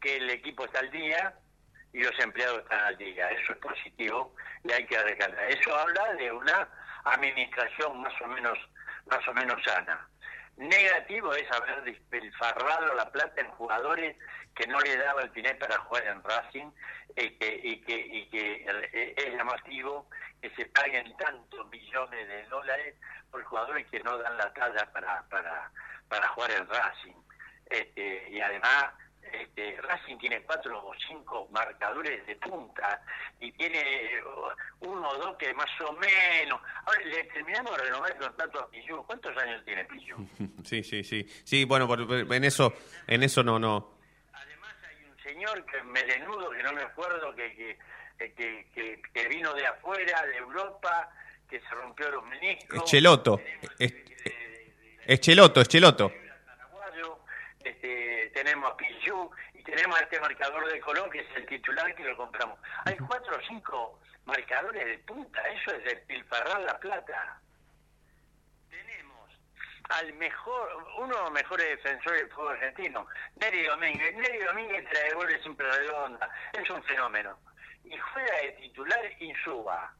que 0.00 0.16
el 0.16 0.30
equipo 0.30 0.64
está 0.64 0.80
al 0.80 0.90
día 0.90 1.34
y 1.92 2.02
los 2.02 2.18
empleados 2.18 2.62
están 2.62 2.80
al 2.80 2.96
día. 2.96 3.30
Eso 3.30 3.52
es 3.52 3.58
positivo 3.58 4.34
y 4.64 4.72
hay 4.72 4.86
que 4.86 5.02
recalcar. 5.02 5.50
Eso 5.50 5.74
habla 5.76 6.14
de 6.14 6.32
una 6.32 6.68
administración 7.04 8.00
más 8.00 8.14
o 8.20 8.26
menos 8.28 8.58
más 9.06 9.26
o 9.26 9.34
menos 9.34 9.62
sana. 9.64 10.08
Negativo 10.56 11.34
es 11.34 11.50
haber 11.50 11.82
despilfarrado 11.82 12.94
la 12.94 13.10
plata 13.10 13.40
en 13.40 13.48
jugadores 13.52 14.16
que 14.54 14.66
no 14.66 14.78
le 14.80 14.96
daba 14.96 15.22
el 15.22 15.30
Pinet 15.30 15.58
para 15.58 15.78
jugar 15.78 16.06
en 16.06 16.22
Racing 16.22 16.70
y 17.16 17.30
que, 17.38 17.60
y 17.62 17.80
que 18.28 18.66
eh, 18.92 19.14
es 19.16 19.34
llamativo 19.34 20.08
que 20.40 20.50
se 20.50 20.66
paguen 20.66 21.16
tantos 21.16 21.68
millones 21.70 22.28
de 22.28 22.44
dólares 22.44 22.94
por 23.30 23.42
jugadores 23.44 23.86
que 23.90 24.00
no 24.00 24.18
dan 24.18 24.36
la 24.36 24.52
talla 24.52 24.92
para, 24.92 25.22
para, 25.28 25.70
para 26.08 26.28
jugar 26.28 26.50
en 26.50 26.68
Racing. 26.68 27.21
Este, 27.72 28.28
y 28.30 28.40
además 28.40 28.86
este, 29.32 29.80
Racing 29.80 30.18
tiene 30.18 30.42
cuatro 30.42 30.78
o 30.84 30.92
cinco 31.08 31.48
marcadores 31.50 32.26
de 32.26 32.36
punta 32.36 33.00
y 33.40 33.50
tiene 33.52 34.20
uno 34.80 35.08
o 35.08 35.16
dos 35.18 35.36
que 35.38 35.54
más 35.54 35.70
o 35.80 35.92
menos. 35.94 36.60
Ahora 36.84 37.00
le 37.04 37.24
terminamos 37.24 37.74
de 37.78 37.84
renovar 37.84 38.10
el 38.12 38.18
contrato 38.18 38.60
a 38.60 38.70
Pillú. 38.70 39.02
¿Cuántos 39.06 39.34
años 39.38 39.64
tiene 39.64 39.84
Pillú? 39.86 40.16
Sí, 40.64 40.82
sí, 40.84 41.02
sí. 41.02 41.24
Sí, 41.44 41.64
bueno, 41.64 41.86
por- 41.86 42.00
en 42.00 42.44
eso, 42.44 42.74
en 43.06 43.22
eso 43.22 43.42
no, 43.42 43.58
no. 43.58 43.96
Además 44.34 44.74
hay 44.86 45.04
un 45.06 45.16
señor 45.22 45.64
que 45.64 45.82
melenudo, 45.82 46.50
que 46.50 46.62
no 46.62 46.72
me 46.74 46.82
acuerdo, 46.82 47.34
que, 47.34 47.54
que, 48.18 48.32
que, 48.34 48.66
que- 48.74 49.02
que 49.14 49.28
vino 49.28 49.54
de 49.54 49.66
afuera, 49.66 50.26
de 50.26 50.36
Europa, 50.36 51.10
que 51.48 51.58
se 51.60 51.68
rompió 51.70 52.10
los 52.10 52.24
meniscos. 52.26 52.78
Es 52.80 52.84
Cheloto. 52.84 53.40
Es 53.78 55.20
Cheloto, 55.20 55.60
es 55.60 55.68
Cheloto. 55.68 56.12
Este, 57.64 58.30
tenemos 58.34 58.72
a 58.72 58.76
Pillú 58.76 59.30
y 59.54 59.62
tenemos 59.62 59.98
a 59.98 60.02
este 60.02 60.20
marcador 60.20 60.70
de 60.70 60.80
Colón 60.80 61.10
que 61.10 61.20
es 61.20 61.36
el 61.36 61.46
titular 61.46 61.94
que 61.94 62.04
lo 62.04 62.16
compramos. 62.16 62.58
Hay 62.84 62.96
cuatro 62.96 63.36
o 63.36 63.40
cinco 63.46 63.98
marcadores 64.24 64.84
de 64.84 64.98
punta, 64.98 65.40
eso 65.48 65.74
es 65.76 65.84
despilfarrar 65.84 66.60
la 66.62 66.78
plata. 66.78 67.40
Tenemos 68.68 69.30
al 69.90 70.12
mejor, 70.14 70.86
uno 70.98 71.14
de 71.14 71.22
los 71.22 71.32
mejores 71.32 71.66
defensores 71.68 72.22
del 72.22 72.30
fútbol 72.30 72.54
argentino, 72.54 73.06
Neri 73.36 73.64
Domínguez. 73.64 74.14
Neri 74.16 74.38
Domínguez 74.44 74.88
trae 74.90 75.14
goles 75.14 75.42
siempre 75.42 75.70
redonda, 75.70 76.28
es 76.52 76.68
un 76.70 76.82
fenómeno. 76.84 77.38
Y 77.84 77.96
juega 77.98 78.36
de 78.42 78.52
titular 78.52 79.00
Insúa. 79.20 79.94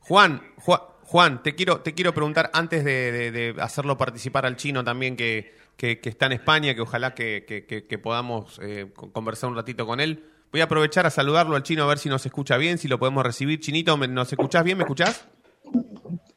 Juan, 0.00 0.54
Juan, 0.56 0.80
Juan, 1.04 1.42
te 1.42 1.54
quiero, 1.54 1.80
te 1.80 1.94
quiero 1.94 2.14
preguntar 2.14 2.50
antes 2.54 2.84
de, 2.84 3.12
de- 3.12 3.30
de 3.32 3.62
hacerlo 3.62 3.98
participar 3.98 4.46
al 4.46 4.56
chino 4.56 4.82
también 4.84 5.16
que, 5.16 5.54
que- 5.76 6.00
que 6.00 6.08
está 6.08 6.26
en 6.26 6.32
España, 6.32 6.74
que 6.74 6.80
ojalá 6.80 7.14
que, 7.14 7.44
que- 7.46 7.98
podamos 7.98 8.58
eh, 8.62 8.86
co- 8.94 9.12
conversar 9.12 9.50
un 9.50 9.56
ratito 9.56 9.86
con 9.86 10.00
él. 10.00 10.24
Voy 10.52 10.60
a 10.60 10.64
aprovechar 10.64 11.06
a 11.06 11.10
saludarlo 11.10 11.56
al 11.56 11.62
chino 11.62 11.82
a 11.84 11.86
ver 11.86 11.98
si 11.98 12.08
nos 12.08 12.24
escucha 12.26 12.56
bien, 12.56 12.78
si 12.78 12.86
lo 12.88 12.98
podemos 12.98 13.24
recibir. 13.24 13.60
Chinito, 13.60 13.96
¿me- 13.96 14.08
¿nos 14.08 14.32
escuchás 14.32 14.64
bien? 14.64 14.78
¿Me 14.78 14.84
escuchás? 14.84 15.26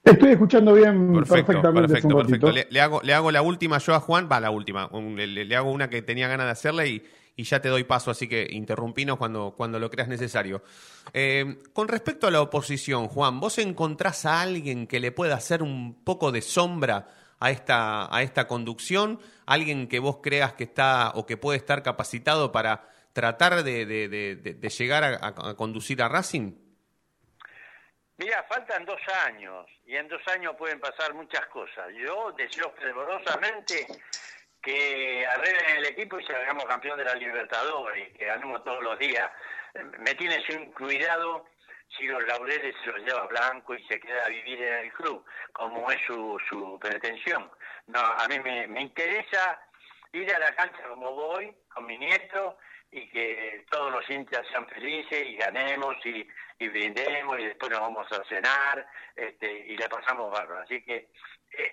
Estoy 0.03 0.31
escuchando 0.31 0.73
bien 0.73 1.13
Perfecto, 1.13 1.45
perfectamente. 1.47 1.87
perfecto, 1.93 2.17
perfecto. 2.17 2.51
Le, 2.51 2.67
le 2.69 2.81
hago, 2.81 3.01
le 3.03 3.13
hago 3.13 3.31
la 3.31 3.41
última 3.41 3.77
yo 3.79 3.95
a 3.95 3.99
Juan, 3.99 4.29
va 4.31 4.39
la 4.39 4.51
última. 4.51 4.87
un- 4.91 5.15
le- 5.15 5.45
le 5.45 5.55
hago 5.55 5.71
una 5.71 5.89
que 5.89 6.01
tenía 6.01 6.27
ganas 6.27 6.45
de 6.45 6.51
hacerle 6.51 6.87
y, 6.89 7.03
y 7.35 7.43
ya 7.43 7.61
te 7.61 7.69
doy 7.69 7.83
paso, 7.83 8.11
así 8.11 8.27
que 8.29 8.47
interrumpinos 8.49 9.17
cuando, 9.17 9.53
cuando 9.55 9.79
lo 9.79 9.89
creas 9.89 10.07
necesario. 10.07 10.63
Eh, 11.13 11.61
con 11.73 11.87
respecto 11.87 12.27
a 12.27 12.31
la 12.31 12.41
oposición, 12.41 13.07
Juan, 13.07 13.39
¿vos 13.39 13.57
encontrás 13.57 14.25
a 14.25 14.41
alguien 14.41 14.87
que 14.87 14.99
le 14.99 15.11
pueda 15.11 15.35
hacer 15.35 15.61
un 15.61 16.03
poco 16.03 16.31
de 16.31 16.41
sombra 16.41 17.07
a 17.39 17.51
esta, 17.51 18.15
a 18.15 18.21
esta 18.21 18.47
conducción? 18.47 19.19
¿Alguien 19.45 19.87
que 19.87 19.99
vos 19.99 20.19
creas 20.23 20.53
que 20.53 20.63
está 20.63 21.11
o 21.15 21.25
que 21.25 21.37
puede 21.37 21.57
estar 21.57 21.83
capacitado 21.83 22.51
para 22.51 22.89
tratar 23.11 23.63
de, 23.63 24.69
llegar 24.77 25.03
a, 25.03 25.27
a, 25.27 25.55
conducir 25.55 26.01
a 26.01 26.07
Racing? 26.07 26.53
Mira, 28.17 28.45
faltan 28.47 28.85
dos 28.85 28.99
años 29.25 29.65
y 29.85 29.97
en 29.97 30.07
dos 30.07 30.21
años 30.27 30.55
pueden 30.57 30.79
pasar 30.79 31.13
muchas 31.13 31.45
cosas. 31.47 31.87
Yo 31.97 32.31
deseo 32.37 32.71
fervorosamente 32.79 33.85
que 34.65 35.25
arreglen 35.27 35.77
el 35.77 35.85
equipo 35.85 36.19
y 36.19 36.25
se 36.25 36.35
hagamos 36.35 36.65
campeón 36.65 36.97
de 36.97 37.05
la 37.05 37.13
Libertadores 37.13 38.11
que 38.17 38.25
ganemos 38.25 38.63
todos 38.63 38.83
los 38.83 38.97
días. 38.97 39.29
Me 39.99 40.15
tiene 40.15 40.43
sin 40.47 40.71
cuidado 40.71 41.45
si 41.95 42.07
los 42.07 42.25
laureles 42.25 42.75
se 42.83 42.91
los 42.91 43.05
lleva 43.05 43.27
Blanco 43.27 43.75
y 43.75 43.83
se 43.85 43.99
queda 43.99 44.25
a 44.25 44.29
vivir 44.29 44.61
en 44.61 44.85
el 44.85 44.93
club, 44.93 45.23
como 45.53 45.89
es 45.91 45.99
su, 46.07 46.41
su 46.49 46.79
pretensión. 46.79 47.49
No, 47.85 47.99
a 47.99 48.27
mí 48.27 48.39
me, 48.39 48.67
me 48.67 48.81
interesa 48.81 49.61
ir 50.11 50.33
a 50.33 50.39
la 50.39 50.55
cancha 50.55 50.81
como 50.89 51.13
voy, 51.13 51.55
con 51.71 51.85
mi 51.85 51.97
nieto, 51.99 52.57
y 52.91 53.07
que 53.09 53.65
todos 53.69 53.91
los 53.91 54.09
hinchas 54.09 54.47
sean 54.49 54.67
felices 54.67 55.27
y 55.27 55.35
ganemos 55.35 55.95
y, 56.05 56.27
y 56.59 56.67
brindemos 56.69 57.39
y 57.39 57.45
después 57.45 57.71
nos 57.71 57.81
vamos 57.81 58.11
a 58.11 58.23
cenar 58.23 58.87
este, 59.15 59.51
y 59.67 59.77
le 59.77 59.89
pasamos 59.89 60.31
barro. 60.31 60.59
Así 60.59 60.81
que 60.81 61.09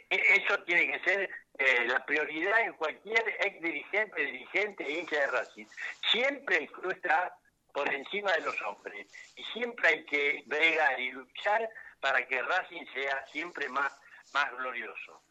eso 0.09 0.62
tiene 0.64 0.93
que 0.93 1.05
ser 1.05 1.31
eh, 1.59 1.85
la 1.87 2.05
prioridad 2.05 2.61
en 2.61 2.73
cualquier 2.75 3.23
ex 3.41 3.61
dirigente, 3.61 4.25
dirigente 4.25 4.85
e 4.85 5.00
hincha 5.00 5.21
de 5.21 5.26
Racing. 5.26 5.67
Siempre 6.11 6.57
el 6.59 6.71
club 6.71 6.93
está 6.93 7.37
por 7.73 7.93
encima 7.93 8.33
de 8.33 8.41
los 8.43 8.61
hombres 8.62 9.07
y 9.37 9.45
siempre 9.52 9.88
hay 9.88 10.05
que 10.05 10.43
bregar 10.47 11.00
y 11.00 11.12
luchar 11.12 11.69
para 12.00 12.26
que 12.26 12.43
Racing 12.43 12.85
sea 12.93 13.26
siempre 13.29 13.69
más, 13.69 13.99
más 14.33 14.50
glorioso. 14.59 15.23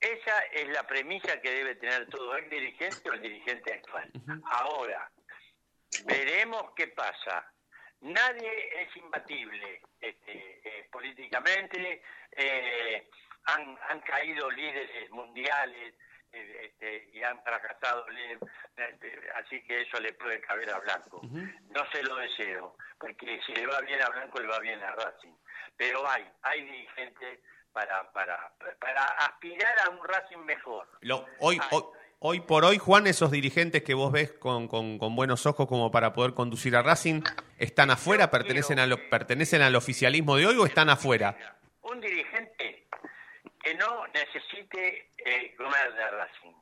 Esa 0.00 0.38
es 0.52 0.68
la 0.68 0.86
premisa 0.86 1.40
que 1.40 1.50
debe 1.50 1.74
tener 1.76 2.08
todo 2.08 2.36
el 2.36 2.48
dirigente 2.50 3.08
o 3.10 3.14
el 3.14 3.22
dirigente 3.22 3.72
actual. 3.72 4.10
Ahora, 4.44 5.10
veremos 6.04 6.72
qué 6.76 6.88
pasa. 6.88 7.52
Nadie 8.00 8.82
es 8.82 8.96
imbatible 8.96 9.80
este, 10.00 10.60
eh, 10.64 10.88
políticamente. 10.92 12.02
Eh, 12.32 13.08
han, 13.46 13.78
han 13.88 14.00
caído 14.00 14.50
líderes 14.50 15.10
mundiales 15.10 15.94
eh, 16.32 16.60
este, 16.64 17.10
y 17.14 17.22
han 17.22 17.42
fracasado, 17.42 18.04
así 19.36 19.62
que 19.62 19.82
eso 19.82 19.98
le 20.00 20.12
puede 20.14 20.40
caber 20.40 20.70
a 20.70 20.78
Blanco. 20.80 21.20
No 21.22 21.90
se 21.92 22.02
lo 22.02 22.16
deseo, 22.16 22.76
porque 22.98 23.40
si 23.46 23.54
le 23.54 23.66
va 23.66 23.80
bien 23.80 24.02
a 24.02 24.08
Blanco, 24.10 24.40
le 24.40 24.48
va 24.48 24.58
bien 24.58 24.82
a 24.82 24.92
Racing. 24.92 25.32
Pero 25.76 26.08
hay, 26.08 26.24
hay 26.42 26.62
dirigentes 26.62 27.40
para, 27.72 28.10
para, 28.12 28.52
para 28.80 29.04
aspirar 29.04 29.74
a 29.86 29.90
un 29.90 30.04
Racing 30.04 30.44
mejor. 30.44 30.88
hoy, 31.38 31.60
hoy, 32.18 32.40
por 32.40 32.64
hoy, 32.64 32.78
Juan, 32.78 33.06
esos 33.06 33.30
dirigentes 33.30 33.82
que 33.82 33.94
vos 33.94 34.10
ves 34.10 34.32
con, 34.32 34.68
con, 34.68 34.98
buenos 35.16 35.46
ojos 35.46 35.66
como 35.68 35.90
para 35.90 36.12
poder 36.12 36.34
conducir 36.34 36.76
a 36.76 36.82
Racing, 36.82 37.22
¿están 37.58 37.90
afuera? 37.90 38.30
¿Pertenecen, 38.30 38.78
a 38.78 38.86
lo, 38.86 38.96
¿Pertenecen 39.08 39.62
al 39.62 39.76
oficialismo 39.76 40.36
de 40.36 40.46
hoy 40.46 40.56
o 40.56 40.66
están 40.66 40.90
afuera? 40.90 41.56
Un 41.82 42.00
dirigente 42.00 42.85
que 43.66 43.74
no 43.74 44.06
necesite 44.14 45.10
eh, 45.18 45.56
comer 45.56 45.92
de 45.94 46.08
Racing, 46.08 46.54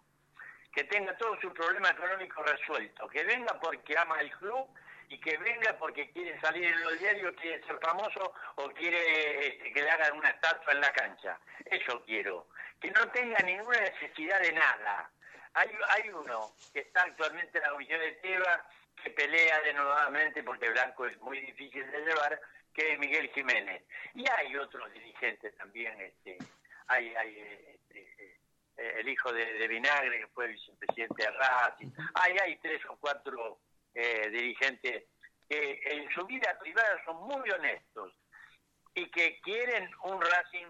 que 0.73 0.85
tenga 0.85 1.15
todo 1.19 1.39
su 1.39 1.53
problema 1.53 1.91
económico 1.91 2.43
resuelto, 2.43 3.07
que 3.09 3.23
venga 3.25 3.61
porque 3.61 3.99
ama 3.99 4.19
el 4.23 4.31
club 4.31 4.67
y 5.11 5.21
que 5.21 5.37
venga 5.37 5.77
porque 5.77 6.11
quiere 6.13 6.41
salir 6.41 6.65
en 6.65 6.81
los 6.81 6.99
diarios, 6.99 7.35
quiere 7.39 7.63
ser 7.67 7.79
famoso 7.81 8.33
o 8.55 8.71
quiere 8.71 9.49
este, 9.49 9.71
que 9.75 9.83
le 9.83 9.91
hagan 9.91 10.17
una 10.17 10.31
estatua 10.31 10.73
en 10.73 10.81
la 10.81 10.91
cancha. 10.95 11.39
Eso 11.67 12.03
quiero. 12.07 12.47
Que 12.81 12.91
no 12.91 13.07
tenga 13.11 13.39
ninguna 13.41 13.81
necesidad 13.81 14.41
de 14.41 14.53
nada. 14.53 15.11
Hay, 15.53 15.69
hay 15.91 16.09
uno 16.09 16.55
que 16.73 16.81
está 16.81 17.03
actualmente 17.03 17.59
en 17.59 17.65
la 17.65 17.71
comisión 17.73 18.01
de 18.01 18.13
Teba, 18.13 18.67
que 19.03 19.11
pelea 19.11 19.61
denodadamente 19.61 20.43
porque 20.43 20.71
Blanco 20.71 21.05
es 21.05 21.21
muy 21.21 21.39
difícil 21.41 21.87
de 21.91 21.99
llevar, 21.99 22.41
que 22.73 22.95
es 22.95 22.99
Miguel 22.99 23.31
Jiménez. 23.35 23.83
Y 24.15 24.25
hay 24.27 24.57
otros 24.57 24.91
dirigentes 24.95 25.55
también, 25.59 26.01
este, 26.01 26.39
hay, 26.87 27.15
hay 27.15 27.39
este, 27.75 28.39
eh, 28.77 28.95
el 28.99 29.09
hijo 29.09 29.33
de, 29.33 29.69
Vinagre, 29.69 30.21
que 30.21 30.27
fue 30.29 30.49
vicepresidente 30.49 31.23
de 31.23 31.31
Racing, 31.31 31.91
hay, 32.15 32.37
hay 32.39 32.57
tres 32.59 32.81
o 32.89 32.97
cuatro 32.97 33.61
eh, 33.95 34.29
dirigentes 34.31 35.05
que 35.49 35.81
en 35.85 36.11
su 36.11 36.25
vida 36.27 36.59
privada 36.59 37.03
son 37.05 37.17
muy 37.27 37.51
honestos 37.51 38.13
y 38.95 39.11
que 39.11 39.41
quieren 39.41 39.91
un 40.05 40.21
Racing 40.21 40.67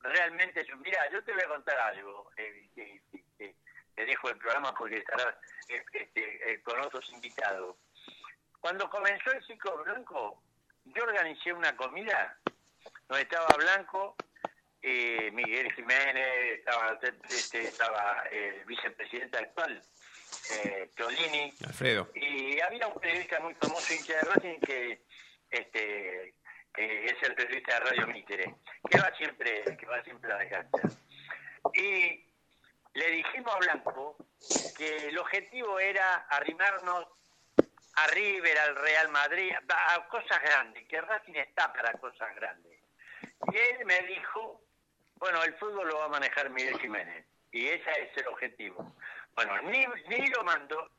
realmente. 0.00 0.66
Mira, 0.78 1.10
yo 1.10 1.22
te 1.24 1.32
voy 1.32 1.42
a 1.42 1.48
contar 1.48 1.78
algo. 1.78 2.30
Eh, 2.36 2.68
te 3.98 4.06
dejo 4.06 4.28
el 4.28 4.38
programa 4.38 4.72
porque 4.74 4.98
estarás 4.98 5.34
este, 5.68 6.52
eh, 6.52 6.62
con 6.62 6.80
otros 6.80 7.08
invitados. 7.10 7.76
Cuando 8.60 8.88
comenzó 8.88 9.32
el 9.32 9.44
ciclo 9.44 9.82
blanco, 9.82 10.40
yo 10.84 11.02
organicé 11.02 11.52
una 11.52 11.76
comida 11.76 12.38
donde 13.08 13.22
estaba 13.22 13.48
Blanco, 13.56 14.14
Miguel 14.82 15.72
Jiménez, 15.74 16.58
estaba, 16.58 16.98
este, 17.28 17.62
estaba 17.62 18.24
el 18.30 18.64
vicepresidente 18.64 19.38
actual, 19.38 19.82
eh, 20.64 20.90
Alfredo. 21.66 22.10
Y 22.14 22.60
había 22.60 22.86
un 22.88 23.00
periodista 23.00 23.40
muy 23.40 23.54
famoso, 23.54 23.92
hincha 23.92 24.14
de 24.14 24.20
Racing, 24.20 24.60
que 24.60 25.02
este 25.50 26.34
es 26.74 27.22
el 27.22 27.34
periodista 27.34 27.74
de 27.74 27.80
Radio 27.80 28.06
Mitre, 28.06 28.54
que 28.88 28.98
va 28.98 29.12
siempre, 29.16 29.76
que 29.76 29.86
va 29.86 30.02
siempre 30.04 30.32
a 30.32 30.36
la 30.36 30.48
cancha. 30.48 30.88
Y 31.74 32.24
le 32.94 33.10
dijimos 33.10 33.54
a 33.54 33.58
Blanco 33.58 34.16
que 34.76 35.08
el 35.08 35.18
objetivo 35.18 35.78
era 35.78 36.26
arrimarnos 36.30 37.06
a 37.96 38.06
River, 38.08 38.58
al 38.58 38.76
Real 38.76 39.08
Madrid, 39.08 39.52
a 39.68 40.08
cosas 40.08 40.40
grandes, 40.42 40.86
que 40.86 41.00
Racing 41.00 41.34
está 41.34 41.72
para 41.72 41.92
cosas 41.94 42.34
grandes. 42.36 42.78
Y 43.52 43.56
él 43.56 43.84
me 43.84 44.00
dijo, 44.02 44.62
bueno, 45.18 45.42
el 45.44 45.54
fútbol 45.54 45.88
lo 45.88 45.98
va 45.98 46.04
a 46.06 46.08
manejar 46.08 46.50
Miguel 46.50 46.78
Jiménez, 46.78 47.26
y 47.52 47.66
ese 47.66 47.90
es 47.90 48.16
el 48.16 48.26
objetivo. 48.28 48.94
Bueno, 49.34 49.62
ni, 49.62 49.84
ni 50.08 50.28
lo 50.28 50.44
mandó. 50.44 50.90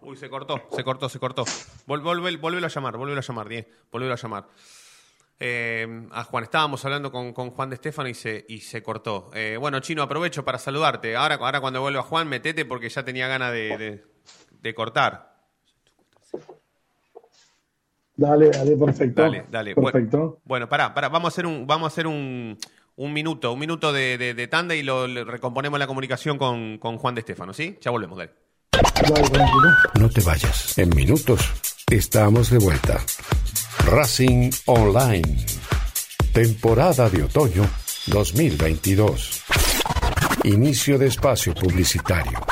Uy, 0.00 0.16
se 0.16 0.28
cortó, 0.28 0.68
se 0.72 0.82
cortó, 0.82 1.08
se 1.08 1.20
cortó. 1.20 1.44
Vuelve, 1.86 2.10
a 2.10 2.68
llamar, 2.68 2.96
vuelve 2.96 3.16
a 3.16 3.20
llamar, 3.20 3.48
Diez. 3.48 3.66
Vuelve 3.90 4.12
a 4.12 4.16
llamar. 4.16 4.48
Eh, 5.38 6.08
a 6.12 6.24
Juan, 6.24 6.44
estábamos 6.44 6.84
hablando 6.84 7.10
con, 7.10 7.32
Juan 7.32 7.70
de 7.70 7.74
Estefano 7.74 8.08
y 8.08 8.14
se, 8.14 8.44
y 8.48 8.60
se 8.60 8.82
cortó. 8.82 9.30
Eh, 9.34 9.56
bueno, 9.58 9.80
Chino, 9.80 10.02
aprovecho 10.02 10.44
para 10.44 10.58
saludarte. 10.58 11.16
Ahora, 11.16 11.36
ahora 11.36 11.60
cuando 11.60 11.80
vuelva 11.80 12.02
Juan, 12.02 12.28
metete 12.28 12.64
porque 12.64 12.88
ya 12.88 13.04
tenía 13.04 13.28
ganas 13.28 13.52
de, 13.52 14.04
de, 14.50 14.74
cortar. 14.74 15.31
Dale, 18.22 18.50
dale, 18.50 18.76
perfecto. 18.76 19.20
Dale, 19.20 19.44
dale. 19.50 19.74
Perfecto. 19.74 20.40
Bueno, 20.44 20.68
pará, 20.68 20.94
pará, 20.94 21.08
vamos 21.08 21.26
a 21.26 21.32
hacer 21.32 21.44
un, 21.44 21.66
vamos 21.66 21.86
a 21.86 21.88
hacer 21.88 22.06
un, 22.06 22.56
un 22.94 23.12
minuto, 23.12 23.52
un 23.52 23.58
minuto 23.58 23.92
de, 23.92 24.16
de, 24.16 24.46
tanda 24.46 24.76
y 24.76 24.84
lo 24.84 25.08
recomponemos 25.24 25.76
la 25.80 25.88
comunicación 25.88 26.38
con, 26.38 26.78
con, 26.78 26.98
Juan 26.98 27.16
de 27.16 27.20
Estefano, 27.22 27.52
¿sí? 27.52 27.78
Ya 27.80 27.90
volvemos, 27.90 28.16
dale. 28.16 28.30
No 29.98 30.08
te 30.08 30.20
vayas. 30.20 30.78
En 30.78 30.90
minutos 30.90 31.50
estamos 31.90 32.50
de 32.50 32.58
vuelta. 32.58 33.00
Racing 33.86 34.50
Online. 34.66 35.44
Temporada 36.32 37.10
de 37.10 37.24
otoño 37.24 37.68
2022. 38.06 39.42
Inicio 40.44 40.96
de 40.96 41.08
espacio 41.08 41.54
publicitario. 41.54 42.51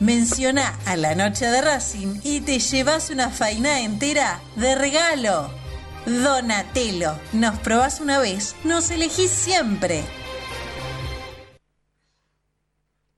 menciona 0.00 0.78
a 0.86 0.96
la 0.96 1.14
noche 1.14 1.46
de 1.46 1.60
Racing 1.60 2.20
y 2.22 2.40
te 2.40 2.58
llevas 2.58 3.10
una 3.10 3.30
faina 3.30 3.80
entera 3.80 4.40
de 4.56 4.74
regalo. 4.74 5.50
Donatello, 6.06 7.18
nos 7.32 7.58
probás 7.58 8.00
una 8.00 8.18
vez, 8.18 8.56
nos 8.64 8.90
elegís 8.90 9.30
siempre. 9.30 10.04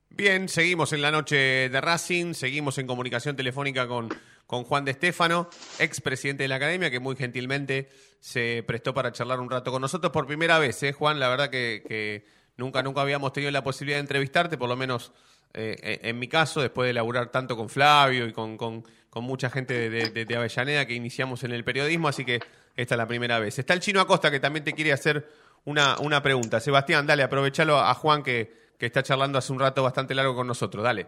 Bien, 0.09 0.49
seguimos 0.49 0.91
en 0.93 1.01
la 1.01 1.09
noche 1.09 1.69
de 1.69 1.81
Racing, 1.81 2.33
seguimos 2.33 2.77
en 2.77 2.85
comunicación 2.85 3.35
telefónica 3.35 3.87
con, 3.87 4.09
con 4.45 4.63
Juan 4.65 4.85
de 4.85 4.91
Estéfano, 4.91 5.49
expresidente 5.79 6.43
de 6.43 6.49
la 6.49 6.55
academia, 6.55 6.91
que 6.91 6.99
muy 6.99 7.15
gentilmente 7.15 7.89
se 8.19 8.63
prestó 8.67 8.93
para 8.93 9.11
charlar 9.11 9.39
un 9.39 9.49
rato 9.49 9.71
con 9.71 9.81
nosotros 9.81 10.11
por 10.11 10.27
primera 10.27 10.59
vez, 10.59 10.83
¿eh, 10.83 10.91
Juan? 10.91 11.19
La 11.19 11.29
verdad 11.29 11.49
que, 11.49 11.83
que 11.87 12.25
nunca, 12.57 12.83
nunca 12.83 13.01
habíamos 13.01 13.33
tenido 13.33 13.51
la 13.51 13.63
posibilidad 13.63 13.97
de 13.97 14.01
entrevistarte, 14.01 14.57
por 14.57 14.69
lo 14.69 14.75
menos 14.75 15.11
eh, 15.53 15.99
en 16.03 16.19
mi 16.19 16.27
caso, 16.27 16.61
después 16.61 16.87
de 16.87 16.93
laburar 16.93 17.31
tanto 17.31 17.57
con 17.57 17.69
Flavio 17.69 18.27
y 18.27 18.33
con, 18.33 18.83
mucha 19.15 19.49
gente 19.49 19.89
de, 19.89 20.35
Avellaneda 20.35 20.85
que 20.85 20.93
iniciamos 20.93 21.43
en 21.43 21.51
el 21.51 21.63
periodismo, 21.63 22.07
así 22.07 22.23
que 22.23 22.39
esta 22.75 22.95
es 22.95 22.97
la 22.97 23.07
primera 23.07 23.39
vez. 23.39 23.59
Está 23.59 23.73
el 23.73 23.79
chino 23.79 23.99
Acosta 23.99 24.31
que 24.31 24.39
también 24.39 24.63
te 24.63 24.73
quiere 24.73 24.93
hacer 24.93 25.27
una, 25.65 26.21
pregunta. 26.23 26.59
Sebastián, 26.59 27.05
dale, 27.05 27.23
aprovechalo 27.23 27.77
a 27.77 27.93
Juan 27.93 28.23
que, 28.23 28.59
está 28.79 29.03
charlando 29.03 29.37
hace 29.37 29.53
un 29.53 29.59
rato 29.59 29.83
bastante 29.83 30.15
largo 30.15 30.35
con 30.35 30.47
nosotros. 30.47 30.83
Dale. 30.83 31.07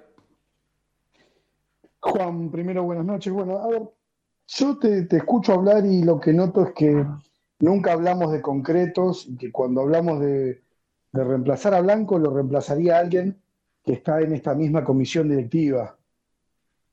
Juan, 1.99 2.51
primero 2.51 2.83
buenas 2.83 3.05
noches. 3.05 3.33
Bueno, 3.33 3.57
a 3.57 3.67
yo 4.47 4.77
te, 4.77 5.07
escucho 5.09 5.53
hablar 5.53 5.85
y 5.85 6.03
lo 6.03 6.19
que 6.19 6.33
noto 6.33 6.65
es 6.65 6.73
que 6.73 7.05
nunca 7.59 7.93
hablamos 7.93 8.31
de 8.31 8.41
concretos 8.41 9.25
y 9.27 9.37
que 9.37 9.51
cuando 9.51 9.81
hablamos 9.81 10.19
de, 10.19 10.61
reemplazar 11.13 11.73
a 11.75 11.81
Blanco 11.81 12.17
lo 12.17 12.33
reemplazaría 12.33 12.97
alguien 12.97 13.42
que 13.83 13.93
está 13.93 14.21
en 14.21 14.33
esta 14.33 14.55
misma 14.55 14.83
comisión 14.83 15.29
directiva. 15.29 15.97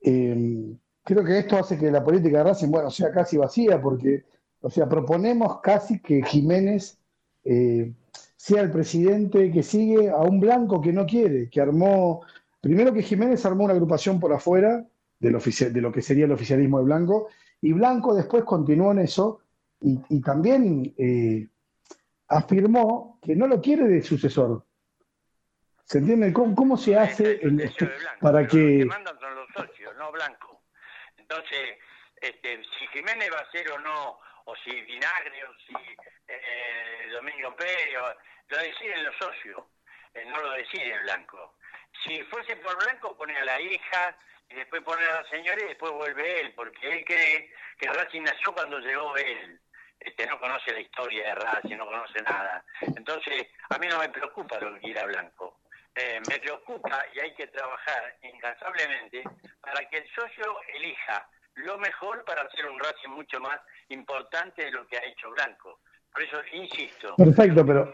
Eh, 0.03 0.75
creo 1.05 1.25
que 1.25 1.39
esto 1.39 1.57
hace 1.57 1.79
que 1.79 1.91
la 1.91 2.03
política 2.03 2.39
de 2.39 2.45
Racing, 2.45 2.71
bueno, 2.71 2.91
sea 2.91 3.11
casi 3.13 3.37
vacía, 3.37 3.81
porque, 3.81 4.25
o 4.61 4.71
sea, 4.71 4.89
proponemos 4.89 5.61
casi 5.61 6.01
que 6.01 6.23
Jiménez 6.23 6.99
eh, 7.45 7.93
sea 8.37 8.63
el 8.63 8.71
presidente 8.71 9.51
que 9.51 9.63
sigue 9.63 10.11
a 10.11 10.19
un 10.19 10.41
blanco 10.41 10.81
que 10.81 10.93
no 10.93 11.07
quiere, 11.07 11.49
que 11.49 11.61
armó, 11.61 12.23
primero 12.61 12.93
que 12.93 13.03
Jiménez 13.03 13.45
armó 13.45 13.65
una 13.65 13.75
agrupación 13.75 14.19
por 14.19 14.33
afuera 14.33 14.87
del 15.19 15.37
de 15.39 15.81
lo 15.81 15.93
que 15.93 16.01
sería 16.01 16.25
el 16.25 16.33
oficialismo 16.33 16.79
de 16.79 16.85
Blanco, 16.85 17.29
y 17.61 17.73
Blanco 17.73 18.15
después 18.15 18.45
continuó 18.45 18.93
en 18.93 19.01
eso 19.01 19.41
y, 19.83 20.21
también 20.21 20.95
eh, 20.97 21.47
afirmó 22.29 23.19
que 23.23 23.37
no 23.37 23.47
lo 23.47 23.61
quiere 23.61 23.87
de 23.87 24.03
sucesor, 24.03 24.65
¿Se 25.91 25.99
entiende? 25.99 26.33
¿Cómo, 26.33 26.77
se 26.77 26.97
hace 26.97 27.41
para 28.21 28.47
que... 28.47 28.57
Los 28.57 28.79
que 28.79 28.85
mandan 28.85 29.19
son 29.19 29.35
los 29.35 29.49
socios, 29.53 29.97
no 29.97 30.13
Blanco. 30.13 30.63
Entonces, 31.17 31.79
este, 32.21 32.63
si 32.79 32.87
Jiménez 32.93 33.29
va 33.35 33.41
a 33.41 33.51
ser 33.51 33.69
o 33.73 33.79
no, 33.81 34.21
o 34.45 34.55
si 34.63 34.71
Vinagre, 34.83 35.45
o 35.47 35.53
si 35.67 35.75
eh, 36.29 37.11
Domingo 37.11 37.57
Pérez, 37.57 37.89
lo 38.51 38.57
deciden 38.57 39.05
los 39.05 39.17
socios, 39.17 39.65
eh, 40.15 40.25
no 40.26 40.41
lo 40.41 40.53
decide 40.53 40.97
Blanco. 41.03 41.57
Si 42.05 42.23
fuese 42.23 42.55
por 42.55 42.76
Blanco, 42.85 43.17
pone 43.17 43.37
a 43.37 43.45
la 43.45 43.61
hija, 43.61 44.17
y 44.49 44.55
después 44.55 44.83
pone 44.83 45.05
a 45.05 45.23
la 45.23 45.29
señora 45.29 45.61
y 45.61 45.69
después 45.71 45.91
vuelve 45.91 46.41
él, 46.43 46.53
porque 46.55 46.89
él 46.89 47.05
cree 47.05 47.53
que 47.79 47.89
Racing 47.89 48.23
nació 48.23 48.55
cuando 48.55 48.79
llegó 48.79 49.17
él. 49.17 49.61
Este, 49.99 50.25
no 50.26 50.39
conoce 50.39 50.73
la 50.73 50.81
historia 50.83 51.25
de 51.26 51.35
Racing, 51.35 51.76
no 51.76 51.87
conoce 51.87 52.23
nada. 52.23 52.65
Entonces, 52.81 53.49
a 53.71 53.76
mí 53.79 53.89
no 53.89 53.99
me 53.99 54.09
preocupa 54.09 54.61
lo 54.61 54.75
que 54.75 54.81
quiera 54.83 55.05
Blanco. 55.07 55.60
Eh, 56.02 56.21
me 56.30 56.39
preocupa 56.39 57.04
y 57.15 57.21
hay 57.21 57.34
que 57.34 57.47
trabajar 57.49 58.17
incansablemente 58.23 59.23
para 59.60 59.86
que 59.89 59.99
el 59.99 60.04
socio 60.15 60.56
elija 60.75 61.28
lo 61.56 61.78
mejor 61.78 62.25
para 62.25 62.43
hacer 62.43 62.65
un 62.67 62.78
Racing 62.78 63.10
mucho 63.10 63.39
más 63.41 63.60
importante 63.89 64.65
de 64.65 64.71
lo 64.71 64.86
que 64.86 64.97
ha 64.97 65.04
hecho 65.04 65.30
Blanco. 65.30 65.80
Por 66.13 66.23
eso 66.23 66.39
insisto. 66.52 67.15
Perfecto, 67.17 67.67
pero 67.67 67.93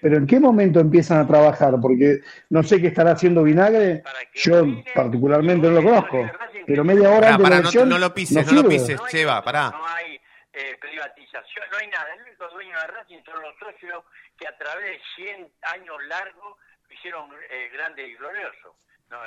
pero 0.00 0.16
¿en 0.16 0.26
qué 0.26 0.40
momento 0.40 0.80
empiezan 0.80 1.18
a 1.18 1.26
trabajar? 1.26 1.74
Porque 1.80 2.18
no 2.50 2.62
sé 2.62 2.80
qué 2.80 2.88
estará 2.88 3.12
haciendo 3.12 3.44
Vinagre, 3.44 4.02
yo 4.34 4.64
particularmente 4.92 5.68
no 5.68 5.80
lo 5.80 5.82
conozco, 5.82 6.30
pero 6.66 6.82
media 6.82 7.10
hora 7.10 7.34
antes 7.34 7.44
de 7.44 7.50
la 7.50 7.56
elección 7.58 7.88
no, 7.88 7.98
lo 7.98 8.12
pises, 8.12 8.46
no, 8.46 8.62
lo 8.62 8.68
pises, 8.68 9.00
Cheva, 9.08 9.42
pará. 9.44 9.70
No 9.70 9.86
hay 9.86 10.20
eh, 10.52 10.76
privatización, 10.80 11.64
no 11.70 11.78
hay 11.78 11.86
nada. 11.88 12.12
El 12.14 12.22
único 12.22 12.48
dueño 12.48 12.76
de 12.80 12.86
Racing 12.88 13.22
son 13.24 13.42
los 13.42 13.54
socios 13.58 14.04
que 14.36 14.48
a 14.48 14.56
través 14.58 14.84
de 14.84 15.00
100 15.16 15.48
años 15.62 15.96
largos 16.08 16.58
hicieron 17.04 17.28
eh, 17.50 17.68
grande 17.70 18.08
y 18.08 18.14
glorioso. 18.14 18.76
No, 19.10 19.18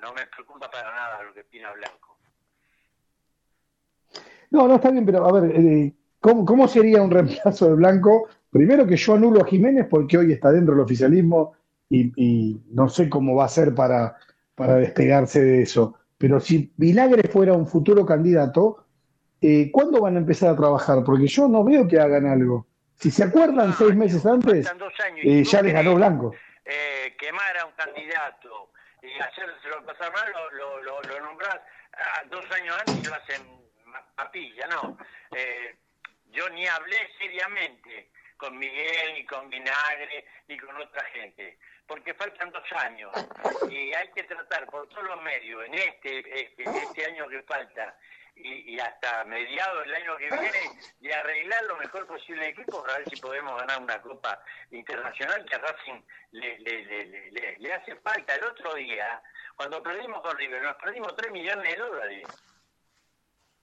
no, 0.00 0.14
me 0.14 0.26
preocupa 0.26 0.70
para 0.70 0.94
nada 0.94 1.22
lo 1.24 1.34
que 1.34 1.40
opina 1.40 1.72
Blanco. 1.72 2.16
No, 4.50 4.68
no 4.68 4.76
está 4.76 4.90
bien, 4.90 5.04
pero 5.04 5.26
a 5.26 5.32
ver, 5.32 5.56
eh, 5.56 5.92
¿cómo, 6.20 6.44
¿cómo, 6.44 6.68
sería 6.68 7.02
un 7.02 7.10
reemplazo 7.10 7.70
de 7.70 7.74
Blanco? 7.74 8.28
Primero 8.48 8.86
que 8.86 8.96
yo 8.96 9.14
anulo 9.14 9.42
a 9.42 9.46
Jiménez 9.46 9.88
porque 9.90 10.16
hoy 10.16 10.32
está 10.32 10.52
dentro 10.52 10.74
del 10.74 10.84
oficialismo 10.84 11.54
y, 11.90 12.60
no 12.70 12.88
sé 12.88 13.08
cómo 13.08 13.34
va 13.34 13.46
a 13.46 13.48
ser 13.48 13.74
para, 13.74 14.16
para 14.54 14.76
despegarse 14.76 15.42
de 15.42 15.62
eso. 15.62 15.96
Pero 16.16 16.38
si 16.38 16.72
Vinagre 16.76 17.28
fuera 17.28 17.54
un 17.54 17.66
futuro 17.66 18.06
candidato, 18.06 18.84
eh, 19.40 19.70
¿cuándo 19.72 20.00
van 20.00 20.14
a 20.14 20.20
empezar 20.20 20.50
a 20.50 20.56
trabajar? 20.56 21.02
Porque 21.04 21.26
yo 21.26 21.48
no 21.48 21.64
veo 21.64 21.88
que 21.88 21.98
hagan 21.98 22.26
algo. 22.26 22.66
Si 22.94 23.10
se 23.10 23.24
acuerdan 23.24 23.74
seis 23.74 23.96
meses 23.96 24.24
antes, 24.24 24.72
eh, 25.24 25.42
ya 25.42 25.60
les 25.60 25.72
ganó 25.72 25.96
Blanco 25.96 26.32
quemar 27.16 27.56
a 27.58 27.66
un 27.66 27.72
candidato 27.72 28.70
y 29.02 29.18
hacérselo 29.20 29.84
pasar 29.84 30.12
mal, 30.12 30.32
lo, 30.52 30.82
lo, 30.82 31.02
lo, 31.02 31.20
nombras 31.20 31.60
dos 32.26 32.50
años 32.52 32.76
antes 32.78 32.96
y 32.96 33.04
lo 33.04 33.14
hacen 33.14 33.66
papilla, 34.14 34.66
no. 34.68 34.98
Eh, 35.32 35.76
yo 36.30 36.48
ni 36.50 36.66
hablé 36.66 36.96
seriamente 37.18 38.10
con 38.36 38.58
Miguel, 38.58 39.14
ni 39.14 39.24
con 39.24 39.48
Vinagre, 39.48 40.26
ni 40.48 40.58
con 40.58 40.76
otra 40.76 41.04
gente, 41.06 41.58
porque 41.86 42.14
faltan 42.14 42.50
dos 42.50 42.72
años 42.72 43.12
y 43.70 43.94
hay 43.94 44.10
que 44.12 44.24
tratar 44.24 44.66
por 44.66 44.88
todos 44.88 45.04
los 45.04 45.22
medios 45.22 45.64
en 45.66 45.74
este, 45.74 46.42
este, 46.42 46.64
este 46.64 47.06
año 47.06 47.28
que 47.28 47.42
falta 47.42 47.96
y, 48.36 48.78
hasta 48.78 49.24
mediados 49.24 49.84
del 49.84 49.94
año 49.94 50.16
que 50.16 50.28
viene 50.28 50.80
de 51.00 51.14
arreglar 51.14 51.64
lo 51.64 51.76
mejor 51.78 52.06
posible 52.06 52.44
el 52.46 52.52
equipo 52.52 52.82
para 52.82 52.98
ver 52.98 53.08
si 53.08 53.16
podemos 53.16 53.58
ganar 53.58 53.82
una 53.82 54.00
Copa 54.02 54.40
Internacional 54.70 55.44
que 55.44 55.54
a 55.54 55.58
Racing 55.58 56.02
le, 56.32 56.58
le, 56.60 57.56
le, 57.58 57.72
hace 57.72 57.96
falta. 57.96 58.34
El 58.34 58.44
otro 58.44 58.74
día, 58.74 59.22
cuando 59.56 59.82
perdimos 59.82 60.20
con 60.20 60.36
River, 60.36 60.62
nos 60.62 60.76
perdimos 60.76 61.16
3 61.16 61.32
millones 61.32 61.70
de 61.70 61.76
dólares. 61.76 62.28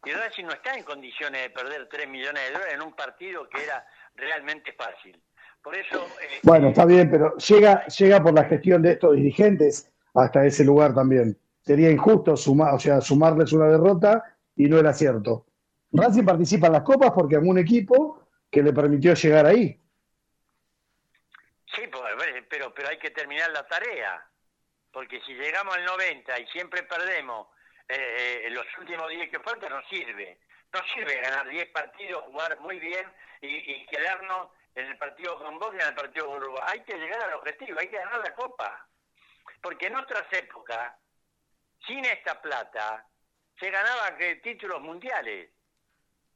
Y 0.06 0.12
Racing 0.12 0.46
no 0.46 0.54
está 0.54 0.76
en 0.76 0.84
condiciones 0.84 1.44
de 1.44 1.50
perder 1.52 1.88
3 1.88 2.10
millones 2.10 2.44
de 2.44 2.52
dólares 2.52 2.74
en 2.74 2.82
un 2.82 2.94
partido 2.94 3.48
que 3.48 3.64
era 3.64 3.86
realmente 4.16 4.74
fácil. 4.74 5.22
Por 5.62 5.76
eso... 5.78 6.06
Eh, 6.22 6.40
bueno, 6.44 6.70
está 6.70 6.86
bien, 6.86 7.10
pero 7.10 7.38
llega, 7.38 7.86
llega 7.88 8.22
por 8.22 8.34
la 8.34 8.44
gestión 8.46 8.82
de 8.82 8.94
estos 8.94 9.16
dirigentes 9.16 9.90
hasta 10.14 10.46
ese 10.46 10.66
lugar 10.66 10.94
también. 10.94 11.38
Sería 11.62 11.90
injusto 11.90 12.36
sumar, 12.36 12.74
o 12.74 12.80
sea, 12.80 13.00
sumarles 13.00 13.54
una 13.54 13.68
derrota 13.68 14.33
y 14.56 14.66
no 14.66 14.78
era 14.78 14.94
cierto. 14.94 15.46
Racing 15.92 16.26
participa 16.26 16.68
en 16.68 16.74
las 16.74 16.84
copas 16.84 17.12
porque 17.12 17.38
un 17.38 17.58
equipo 17.58 18.28
que 18.50 18.63
le 18.63 18.74
permitió 18.74 19.13
llegar 19.13 19.46
ahí. 19.46 19.80
Sí, 21.76 21.82
pues, 21.92 22.04
pero, 22.50 22.74
pero 22.74 22.89
hay 22.89 22.98
que 22.98 23.12
terminar 23.12 23.52
la 23.52 23.68
tarea, 23.68 24.28
porque 24.92 25.22
si 25.22 25.34
llegamos 25.34 25.76
al 25.76 25.86
90 25.86 26.39
y 26.39 26.48
siempre 26.48 26.84
perdemos 26.84 27.48
eh, 27.88 28.44
eh 28.46 28.50
los 28.52 28.66
últimos 28.80 29.10
10 29.10 29.30
que 29.30 29.39
faltan, 29.39 29.72
no 29.72 29.82
sirve. 29.89 30.39
No 30.72 30.80
sirve 30.94 31.22
ganar 31.22 31.48
10 31.48 31.70
partidos, 31.70 32.24
jugar 32.26 32.60
muy 32.60 32.80
bien 32.80 33.06
y, 33.42 33.86
quedarnos 33.88 34.50
en 34.74 34.88
el 34.88 34.98
partido 34.98 35.38
con 35.38 35.60
vos 35.60 35.72
y 35.74 35.82
en 35.82 35.88
el 35.88 35.96
partido 35.96 36.28
con 36.28 36.38
Uruguay. 36.38 36.63
Hay 36.66 36.84
que 36.84 36.98
llegar 36.98 37.22
al 37.22 37.34
objetivo, 37.36 37.80
hay 37.80 37.89
que 37.89 37.98
ganar 37.98 38.20
la 38.20 38.34
copa. 38.34 38.88
Porque 39.62 39.88
en 39.88 39.96
otras 39.96 40.24
épocas, 40.32 40.94
sin 41.86 42.04
esta 42.06 42.42
plata, 42.42 43.06
se 43.60 43.70
ganaban 43.70 44.18
títulos 44.42 44.82
mundiales, 44.82 45.50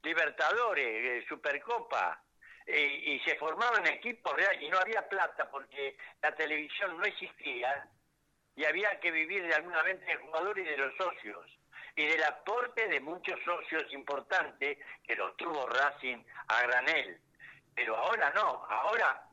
Libertadores, 0.04 0.88
eh, 0.88 1.26
Supercopa, 1.28 2.24
y 2.70 3.18
se 3.26 3.36
formaban 3.38 3.88
equipos 3.88 4.34
reales 4.36 4.62
y 4.62 4.68
no 4.68 4.78
había 4.78 5.08
plata 5.08 5.50
porque 5.50 5.98
la 6.22 6.36
televisión 6.36 6.98
no 6.98 7.06
existía. 7.06 7.90
y 8.56 8.66
había 8.66 9.00
que 9.00 9.12
vivir 9.12 9.46
de 9.48 9.54
alguna 9.54 9.84
venta 9.84 10.06
del 10.06 10.18
jugador 10.18 10.58
y 10.58 10.64
de 10.64 10.78
los 10.78 10.92
socios 10.98 11.46
y 11.98 12.06
del 12.06 12.24
aporte 12.24 12.88
de 12.88 13.00
muchos 13.00 13.40
socios 13.44 13.92
importantes 13.92 14.78
que 15.04 15.16
los 15.16 15.36
tuvo 15.36 15.66
Racing 15.68 16.24
a 16.48 16.62
granel. 16.62 17.20
Pero 17.76 17.98
ahora 17.98 18.32
no, 18.36 18.66
ahora 18.70 19.24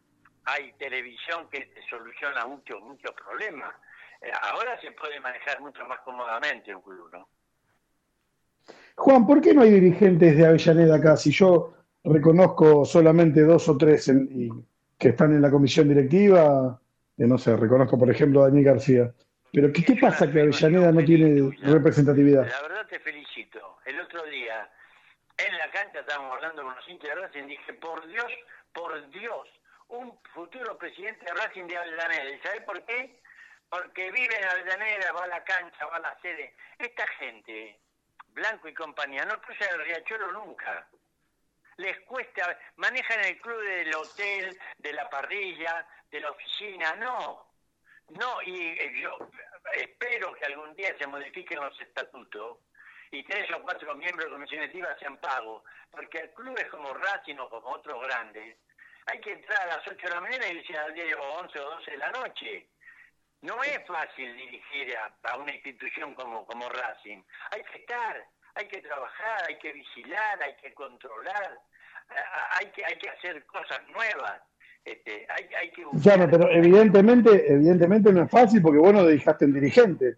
hay 0.47 0.73
televisión 0.73 1.49
que 1.51 1.75
soluciona 1.91 2.47
muchos 2.47 2.81
muchos 2.81 3.13
problemas. 3.13 3.75
Eh, 4.23 4.33
ahora 4.43 4.81
se 4.81 4.93
puede 4.93 5.21
manejar 5.21 5.61
mucho 5.61 5.85
más 5.85 6.01
cómodamente 6.01 6.75
un 6.75 6.81
club, 6.81 7.11
¿no? 7.13 7.29
Juan, 8.97 9.27
¿por 9.27 9.41
qué 9.41 9.55
no 9.55 9.63
hay 9.63 9.71
dirigentes 9.71 10.37
de 10.37 10.47
Avellaneda 10.47 10.97
acá? 10.97 11.17
Si 11.17 11.31
yo 11.31 11.75
reconozco 12.05 12.85
solamente 12.85 13.43
dos 13.43 13.69
o 13.69 13.77
tres 13.77 14.09
y, 14.09 14.49
que 14.99 15.09
están 15.09 15.33
en 15.33 15.43
la 15.43 15.51
comisión 15.51 15.89
directiva, 15.89 16.81
eh, 17.19 17.27
no 17.27 17.39
sé, 17.39 17.57
reconozco 17.57 17.99
por 17.99 18.11
ejemplo 18.11 18.43
a 18.43 18.49
Daniel 18.49 18.65
García. 18.65 19.13
Pero 19.53 19.73
¿qué, 19.73 19.85
qué 19.85 19.97
pasa 19.97 20.31
que 20.31 20.41
Avellaneda 20.41 20.93
no 20.93 21.05
tiene 21.05 21.57
representatividad? 21.63 22.47
La 22.49 22.63
verdad 22.63 22.87
te 22.89 22.99
felicito. 23.01 23.79
El 23.85 24.01
otro 24.01 24.25
día 24.27 24.69
en 25.39 25.59
la 25.59 25.71
cancha 25.71 26.01
estábamos 26.01 26.37
hablando 26.37 26.63
con 26.63 26.75
los 26.75 26.89
hinchas 26.89 27.11
de 27.11 27.21
Racing, 27.21 27.47
dije, 27.47 27.73
por 27.75 28.07
Dios, 28.07 28.33
por 28.73 29.11
Dios, 29.11 29.49
un 29.89 30.17
futuro 30.33 30.79
presidente 30.79 31.25
de 31.25 31.33
Racing 31.33 31.67
de 31.67 31.77
Avellaneda. 31.77 32.57
¿Y 32.57 32.61
por 32.61 32.83
qué? 32.85 33.21
Porque 33.69 34.11
vive 34.13 34.37
en 34.39 34.45
Avellaneda, 34.45 35.13
va 35.13 35.25
a 35.25 35.29
la 35.29 35.45
cancha, 35.45 35.87
va 35.87 35.97
a 35.97 36.01
la 36.01 36.17
sede. 36.21 36.55
Esta 36.79 37.07
gente, 37.19 37.79
Blanco 38.35 38.69
y 38.69 38.75
compañía, 38.75 39.25
no 39.25 39.41
cruza 39.41 39.65
el 39.71 39.85
riachuelo 39.85 40.33
nunca. 40.33 40.87
Les 41.77 41.99
cuesta, 42.01 42.59
manejan 42.77 43.25
el 43.25 43.41
club 43.41 43.61
del 43.63 43.95
hotel, 43.95 44.59
de 44.79 44.93
la 44.93 45.09
parrilla, 45.09 45.87
de 46.11 46.21
la 46.21 46.31
oficina, 46.31 46.95
no. 46.97 47.47
No, 48.11 48.43
y 48.43 48.61
eh, 48.61 48.93
yo 49.01 49.31
espero 49.73 50.33
que 50.35 50.45
algún 50.45 50.75
día 50.75 50.95
se 50.99 51.07
modifiquen 51.07 51.61
los 51.61 51.81
estatutos 51.81 52.59
y 53.11 53.23
tres 53.25 53.51
o 53.53 53.63
cuatro 53.63 53.95
miembros 53.95 54.27
de 54.27 54.33
comisión 54.33 54.61
directiva 54.61 54.97
sean 54.99 55.17
pagos, 55.19 55.63
porque 55.91 56.19
el 56.19 56.31
club 56.33 56.57
es 56.59 56.69
como 56.69 56.93
Racing 56.93 57.37
como 57.37 57.71
otros 57.71 58.03
grandes. 58.03 58.57
Hay 59.07 59.21
que 59.21 59.33
entrar 59.33 59.61
a 59.63 59.77
las 59.77 59.87
8 59.87 59.97
de 59.97 60.15
la 60.15 60.21
mañana 60.21 60.49
y 60.49 60.57
irse 60.57 60.77
al 60.77 60.95
día 60.95 61.17
o 61.19 61.41
11 61.41 61.61
o 61.61 61.71
12 61.71 61.91
de 61.91 61.97
la 61.99 62.11
noche. 62.11 62.67
No 63.45 63.63
es 63.63 63.79
fácil 63.87 64.35
dirigir 64.37 64.97
a, 64.97 65.37
una 65.37 65.53
institución 65.53 66.15
como, 66.15 66.47
como 66.47 66.67
Racing. 66.67 67.23
Hay 67.51 67.63
que 67.71 67.79
estar, 67.81 68.27
hay 68.55 68.67
que 68.69 68.81
trabajar, 68.81 69.43
hay 69.47 69.59
que 69.59 69.71
vigilar, 69.71 70.43
hay 70.43 70.57
que 70.57 70.73
controlar, 70.73 71.61
hay 72.59 72.67
que, 72.71 72.83
hay 72.87 72.97
que 72.97 73.11
hacer 73.11 73.45
cosas 73.45 73.83
nuevas. 73.93 74.41
Este, 74.83 75.27
hay, 75.29 75.47
hay 75.61 75.71
que 75.73 75.85
ya 75.93 76.17
no, 76.17 76.31
pero 76.31 76.51
evidentemente, 76.51 77.53
evidentemente 77.53 78.13
no 78.15 78.23
es 78.23 78.31
fácil 78.31 78.63
porque 78.63 78.79
vos 78.79 78.95
no 78.95 79.05
dejaste 79.05 79.45
en 79.45 79.53
dirigente 79.53 80.17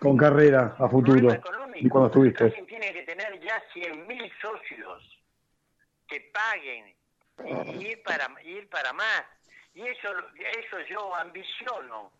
con 0.00 0.16
carrera 0.16 0.74
a 0.76 0.88
futuro. 0.88 1.28
Y 1.76 1.88
cuando 1.88 2.08
estuviste. 2.08 2.48
Racing 2.48 2.66
tiene 2.66 2.92
que 2.92 3.02
tener 3.04 3.38
ya 3.40 3.62
100.000 3.72 4.32
socios 4.42 5.22
que 6.08 6.32
paguen 6.32 6.96
y 7.78 7.86
ir 7.86 8.02
para, 8.02 8.26
ir 8.42 8.68
para 8.68 8.92
más. 8.92 9.22
Y 9.72 9.82
eso, 9.82 10.08
eso 10.34 10.80
yo 10.88 11.14
ambiciono 11.14 12.10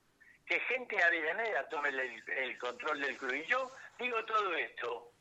que 0.50 0.58
gente 0.62 0.96
de 0.96 1.04
Avellaneda 1.04 1.68
tome 1.68 1.90
el, 1.90 2.58
control 2.58 3.00
del 3.00 3.16
club. 3.16 3.34
Y 3.34 3.44
yo 3.46 3.70
digo 4.00 4.24
todo 4.24 4.52
esto, 4.56 5.12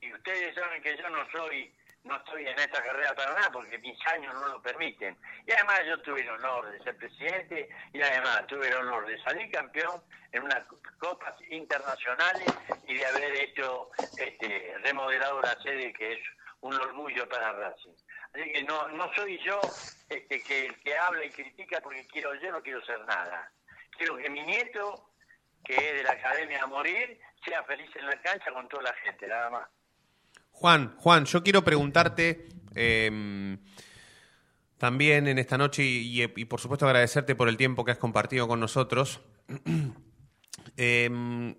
y 0.00 0.14
ustedes 0.14 0.54
saben 0.54 0.80
que 0.80 0.96
yo 0.96 1.10
no 1.10 1.28
soy 1.32 1.74
no 2.04 2.16
estoy 2.16 2.46
en 2.46 2.56
esta 2.56 2.80
carrera 2.82 3.12
para 3.12 3.34
nada 3.34 3.50
porque 3.50 3.76
mis 3.78 3.98
años 4.06 4.32
no 4.32 4.46
lo 4.46 4.62
permiten. 4.62 5.18
Y 5.44 5.50
además 5.50 5.80
yo 5.84 6.00
tuve 6.02 6.20
el 6.20 6.30
honor 6.30 6.70
de 6.70 6.82
ser 6.84 6.96
presidente 6.96 7.68
y 7.92 8.00
además 8.00 8.46
tuve 8.46 8.68
el 8.68 8.76
honor 8.76 9.04
de 9.04 9.20
salir 9.20 9.50
campeón 9.50 10.00
en 10.30 10.44
unas 10.44 10.64
copas 11.00 11.34
internacionales 11.50 12.46
y 12.86 12.94
de 12.94 13.04
haber 13.04 13.34
hecho 13.34 13.90
este, 14.16 14.74
remodelado 14.84 15.42
la 15.42 15.60
sede 15.60 15.92
que 15.92 16.12
es 16.12 16.20
un 16.60 16.74
orgullo 16.74 17.28
para 17.28 17.52
Racing. 17.52 17.96
Así 18.32 18.52
que 18.52 18.62
no, 18.62 18.88
no 18.90 19.12
soy 19.14 19.36
yo 19.44 19.60
este, 20.08 20.40
que 20.44 20.72
que 20.84 20.96
habla 20.96 21.24
y 21.24 21.30
critica 21.30 21.80
porque 21.80 22.06
quiero 22.06 22.32
yo 22.36 22.52
no 22.52 22.62
quiero 22.62 22.82
ser 22.86 23.00
nada 23.06 23.52
quiero 23.98 24.16
que 24.16 24.30
mi 24.30 24.42
nieto, 24.42 25.10
que 25.64 25.74
es 25.74 25.94
de 25.94 26.02
la 26.04 26.12
academia 26.12 26.62
a 26.62 26.66
morir, 26.66 27.20
sea 27.44 27.62
feliz 27.64 27.90
en 27.96 28.06
la 28.06 28.20
cancha 28.22 28.52
con 28.52 28.68
toda 28.68 28.84
la 28.84 28.94
gente, 29.04 29.26
nada 29.26 29.50
más. 29.50 29.68
Juan, 30.52 30.96
Juan, 30.96 31.24
yo 31.24 31.42
quiero 31.42 31.62
preguntarte 31.62 32.48
em, 32.74 33.58
también 34.76 35.28
en 35.28 35.38
esta 35.38 35.58
noche 35.58 35.82
y, 35.84 36.26
por 36.46 36.60
supuesto 36.60 36.86
agradecerte 36.86 37.34
por 37.34 37.48
el 37.48 37.56
tiempo 37.56 37.84
que 37.84 37.92
has 37.92 37.98
compartido 37.98 38.48
con 38.48 38.60
nosotros. 38.60 39.20
Em, 40.76 41.56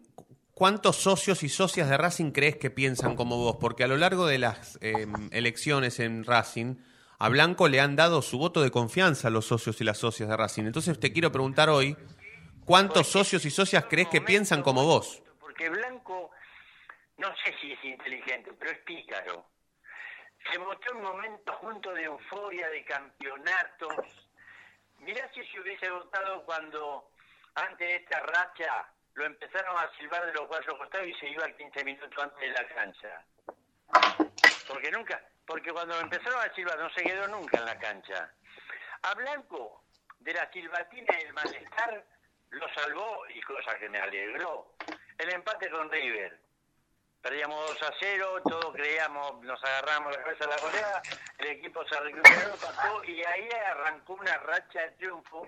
¿Cuántos 0.54 0.97
socios 0.97 1.41
y 1.43 1.49
socias 1.49 1.89
de 1.89 1.97
Racing 1.97 2.32
crees 2.32 2.58
que 2.58 2.69
piensan 2.69 3.15
como 3.15 3.38
vos? 3.38 3.58
Porque 3.60 3.86
a 3.86 3.88
lo 3.88 3.95
largo 3.95 4.28
de 4.28 4.38
las 4.38 4.78
em, 4.82 5.30
elecciones 5.32 5.99
en 6.02 6.25
Racing, 6.25 6.75
a 7.17 7.30
Blanco 7.30 7.69
le 7.69 7.80
han 7.80 7.95
dado 7.95 8.21
su 8.21 8.38
voto 8.38 8.62
de 8.62 8.69
confianza 8.69 9.30
a 9.30 9.32
los 9.32 9.45
socios 9.45 9.80
y 9.80 9.86
las 9.86 9.97
socias 9.97 10.28
de 10.28 10.36
Racing. 10.36 10.65
Entonces 10.65 10.99
te 10.99 11.13
quiero 11.13 11.32
preguntar 11.32 11.69
hoy, 11.69 11.95
¿Cuántos 12.69 13.08
socios 13.08 13.43
y 13.45 13.49
socias 13.49 13.86
crees 13.89 14.10
que 14.10 14.21
piensan 14.21 14.62
como 14.62 14.86
vos? 14.86 15.23
Porque 15.39 15.67
Blanco, 15.69 16.29
no 17.17 17.36
sé 17.38 17.55
si 17.60 17.71
es 17.71 17.84
inteligente, 17.84 18.53
pero 18.60 18.69
es 18.69 18.77
pícaro. 18.82 19.43
Se 20.51 20.55
votó 20.60 20.93
un 20.93 21.01
momento 21.01 21.51
junto 21.53 21.91
de 21.95 22.03
euforia, 22.03 22.69
de 22.69 22.86
campeonatos. 22.86 24.29
Mirá 24.99 25.27
si 25.34 25.43
se 25.47 25.60
hubiese 25.60 25.89
votado 25.89 26.45
cuando, 26.45 27.10
antes 27.55 27.88
de 27.88 27.95
esta 27.95 28.19
racha, 28.19 28.88
lo 29.15 29.25
empezaron 29.25 29.75
a 29.75 29.89
silbar 29.97 30.27
de 30.27 30.34
los 30.34 30.45
cuatro 30.45 30.77
costados 30.77 31.08
y 31.08 31.13
se 31.15 31.27
iba 31.27 31.49
15 31.49 31.84
minutos 31.84 32.23
antes 32.23 32.39
de 32.39 32.49
la 32.49 32.67
cancha. 32.67 33.25
Porque 34.67 34.91
nunca, 34.91 35.19
porque 35.47 35.73
cuando 35.73 35.99
empezaron 35.99 36.39
a 36.39 36.53
silbar 36.53 36.77
no 36.77 36.91
se 36.91 37.01
quedó 37.01 37.27
nunca 37.29 37.58
en 37.58 37.65
la 37.65 37.79
cancha. 37.79 38.32
A 39.01 39.15
Blanco, 39.15 39.86
de 40.19 40.36
la 40.36 40.47
silbatina 40.51 41.17
y 41.19 41.25
el 41.25 41.34
malestar, 41.34 42.05
lo 42.51 42.73
salvó 42.73 43.23
y 43.33 43.41
cosa 43.41 43.77
que 43.77 43.89
me 43.89 43.99
alegró. 43.99 44.73
El 45.17 45.33
empate 45.33 45.69
con 45.69 45.89
River. 45.91 46.39
Perdíamos 47.21 47.79
2 47.79 47.83
a 47.83 47.93
0, 47.99 48.41
todos 48.43 48.73
creíamos, 48.73 49.43
nos 49.43 49.62
agarramos 49.62 50.15
la 50.15 50.23
cabeza 50.23 50.45
a 50.45 50.47
la 50.47 50.57
goleada, 50.57 51.01
el 51.39 51.47
equipo 51.47 51.85
se 51.85 51.99
recuperó, 51.99 52.55
pasó 52.55 53.03
y 53.03 53.21
ahí 53.25 53.49
arrancó 53.67 54.13
una 54.13 54.38
racha 54.38 54.79
de 54.79 54.91
triunfo 54.91 55.45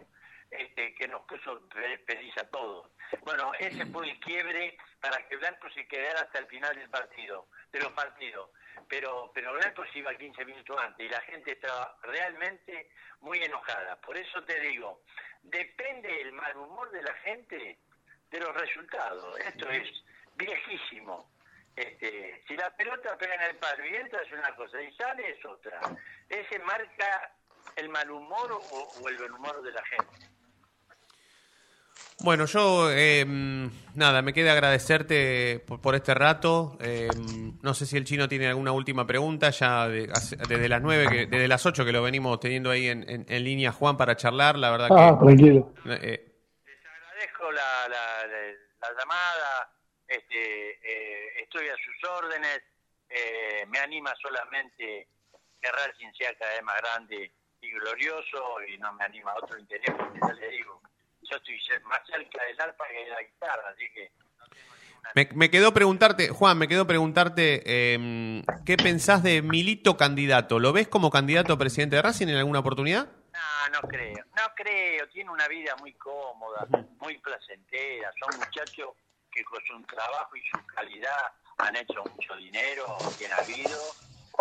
este, 0.49 0.93
que 0.95 1.07
nos 1.07 1.21
puso 1.21 1.61
feliz 2.05 2.37
a 2.37 2.49
todos. 2.49 2.89
Bueno, 3.21 3.53
ese 3.57 3.85
fue 3.85 4.09
el 4.09 4.19
quiebre 4.19 4.77
para 4.99 5.25
que 5.27 5.37
Blanco 5.37 5.69
se 5.73 5.87
quedara 5.87 6.19
hasta 6.19 6.39
el 6.39 6.47
final 6.47 6.75
del 6.75 6.89
partido, 6.89 7.47
de 7.71 7.79
los 7.79 7.93
partidos. 7.93 8.49
Pero, 8.88 9.31
pero 9.34 9.53
Blanco 9.53 9.84
se 9.91 9.99
iba 9.99 10.13
15 10.13 10.45
minutos 10.45 10.77
antes 10.79 11.05
y 11.05 11.10
la 11.10 11.21
gente 11.21 11.51
estaba 11.53 11.97
realmente 12.03 12.89
muy 13.21 13.41
enojada. 13.43 13.99
Por 14.01 14.17
eso 14.17 14.43
te 14.43 14.60
digo, 14.60 15.01
depende 15.43 16.21
el 16.21 16.34
mal 16.34 16.57
humor 16.57 16.91
de 16.91 17.03
la 17.03 17.13
gente 17.15 17.79
de 18.29 18.39
los 18.39 18.53
resultados. 18.55 19.39
Esto 19.39 19.69
es 19.69 19.89
viejísimo. 20.36 21.29
Este, 21.75 22.43
si 22.47 22.57
la 22.57 22.69
pelota 22.75 23.17
pega 23.17 23.36
en 23.36 23.41
el 23.41 23.55
palo 23.55 23.86
y 23.86 23.95
entra 23.95 24.21
es 24.21 24.31
una 24.31 24.53
cosa 24.55 24.81
y 24.81 24.93
sale 24.95 25.29
es 25.29 25.45
otra. 25.45 25.79
Ese 26.27 26.60
marca 26.60 27.34
el 27.75 27.89
mal 27.89 28.10
humor 28.12 28.51
o, 28.51 29.10
el 29.10 29.17
buen 29.17 29.34
humor 29.34 29.62
de 29.62 29.71
la 29.71 29.84
gente. 29.86 30.30
Bueno, 32.23 32.45
yo 32.45 32.91
eh, 32.91 33.25
nada, 33.95 34.21
me 34.21 34.31
queda 34.31 34.51
agradecerte 34.51 35.60
por, 35.60 35.95
este 35.95 36.13
rato. 36.13 36.77
Eh, 36.79 37.10
no 37.62 37.73
sé 37.73 37.88
si 37.88 37.97
el 37.97 38.05
chino 38.05 38.29
tiene 38.29 38.47
alguna 38.47 38.71
última 38.71 39.07
pregunta, 39.07 39.49
ya 39.49 39.88
desde 39.88 40.69
las 40.69 40.81
nueve, 40.81 41.07
que, 41.10 41.25
desde 41.25 41.47
las 41.47 41.65
ocho 41.65 41.84
que 41.84 41.91
lo 41.91 42.03
venimos 42.03 42.39
teniendo 42.39 42.69
ahí 42.69 42.88
en, 42.88 43.43
línea, 43.43 43.71
Juan, 43.71 43.97
para 43.97 44.15
charlar. 44.15 44.55
La 44.57 44.69
verdad 44.69 44.89
ah, 44.91 45.17
que. 45.19 45.25
tranquilo. 45.25 45.73
Eh, 45.86 46.31
Les 46.63 46.86
agradezco 46.86 47.51
la, 47.51 47.88
la, 47.89 48.88
llamada, 48.99 49.71
este, 50.07 51.41
estoy 51.41 51.69
a 51.69 51.75
sus 51.75 52.10
órdenes. 52.10 52.62
me 53.67 53.79
anima 53.79 54.13
solamente 54.21 55.07
que 55.60 55.71
Racing 55.71 56.12
sea 56.17 56.36
cada 56.38 56.53
vez 56.53 56.63
más 56.63 56.77
grande 56.81 57.31
y 57.62 57.71
glorioso 57.71 58.62
y 58.67 58.77
no 58.77 58.93
me 58.93 59.05
anima 59.05 59.31
a 59.31 59.38
otro 59.38 59.57
interés, 59.57 59.91
porque 59.97 60.19
ya 60.19 60.34
le 60.34 60.49
digo 60.49 60.81
yo 61.31 61.37
estoy 61.37 61.79
más 61.87 61.99
cerca 62.05 62.43
del 62.43 62.59
arpa 62.59 62.87
que 62.87 63.03
de 63.03 63.09
la 63.09 63.21
guitarra, 63.21 63.69
así 63.73 63.85
que... 63.93 64.11
Me, 65.15 65.27
me, 65.33 65.49
quedó 65.49 65.73
preguntarte, 65.73 66.29
Juan, 66.29 66.57
me 66.57 66.67
quedó 66.67 66.85
preguntarte 66.85 67.63
eh, 67.65 68.43
qué 68.65 68.77
pensás 68.77 69.23
de 69.23 69.41
Milito 69.41 69.97
candidato. 69.97 70.59
¿Lo 70.59 70.73
ves 70.73 70.87
como 70.87 71.09
candidato 71.09 71.53
a 71.53 71.57
presidente 71.57 71.95
de 71.95 72.03
Racing 72.03 72.27
en 72.27 72.37
alguna 72.37 72.59
oportunidad? 72.59 73.09
No, 73.33 73.81
no 73.81 73.87
creo, 73.87 74.23
no 74.37 74.53
creo. 74.55 75.09
Tiene 75.09 75.31
una 75.31 75.47
vida 75.47 75.75
muy 75.77 75.93
cómoda, 75.93 76.67
muy 76.99 77.17
placentera. 77.17 78.11
Son 78.19 78.39
muchachos 78.39 78.89
que 79.31 79.43
con 79.43 79.59
su 79.65 79.81
trabajo 79.83 80.35
y 80.35 80.41
su 80.47 80.65
calidad 80.67 81.33
han 81.57 81.75
hecho 81.75 82.03
mucho 82.03 82.35
dinero, 82.35 82.97
bien 83.17 83.31
habido. 83.33 83.79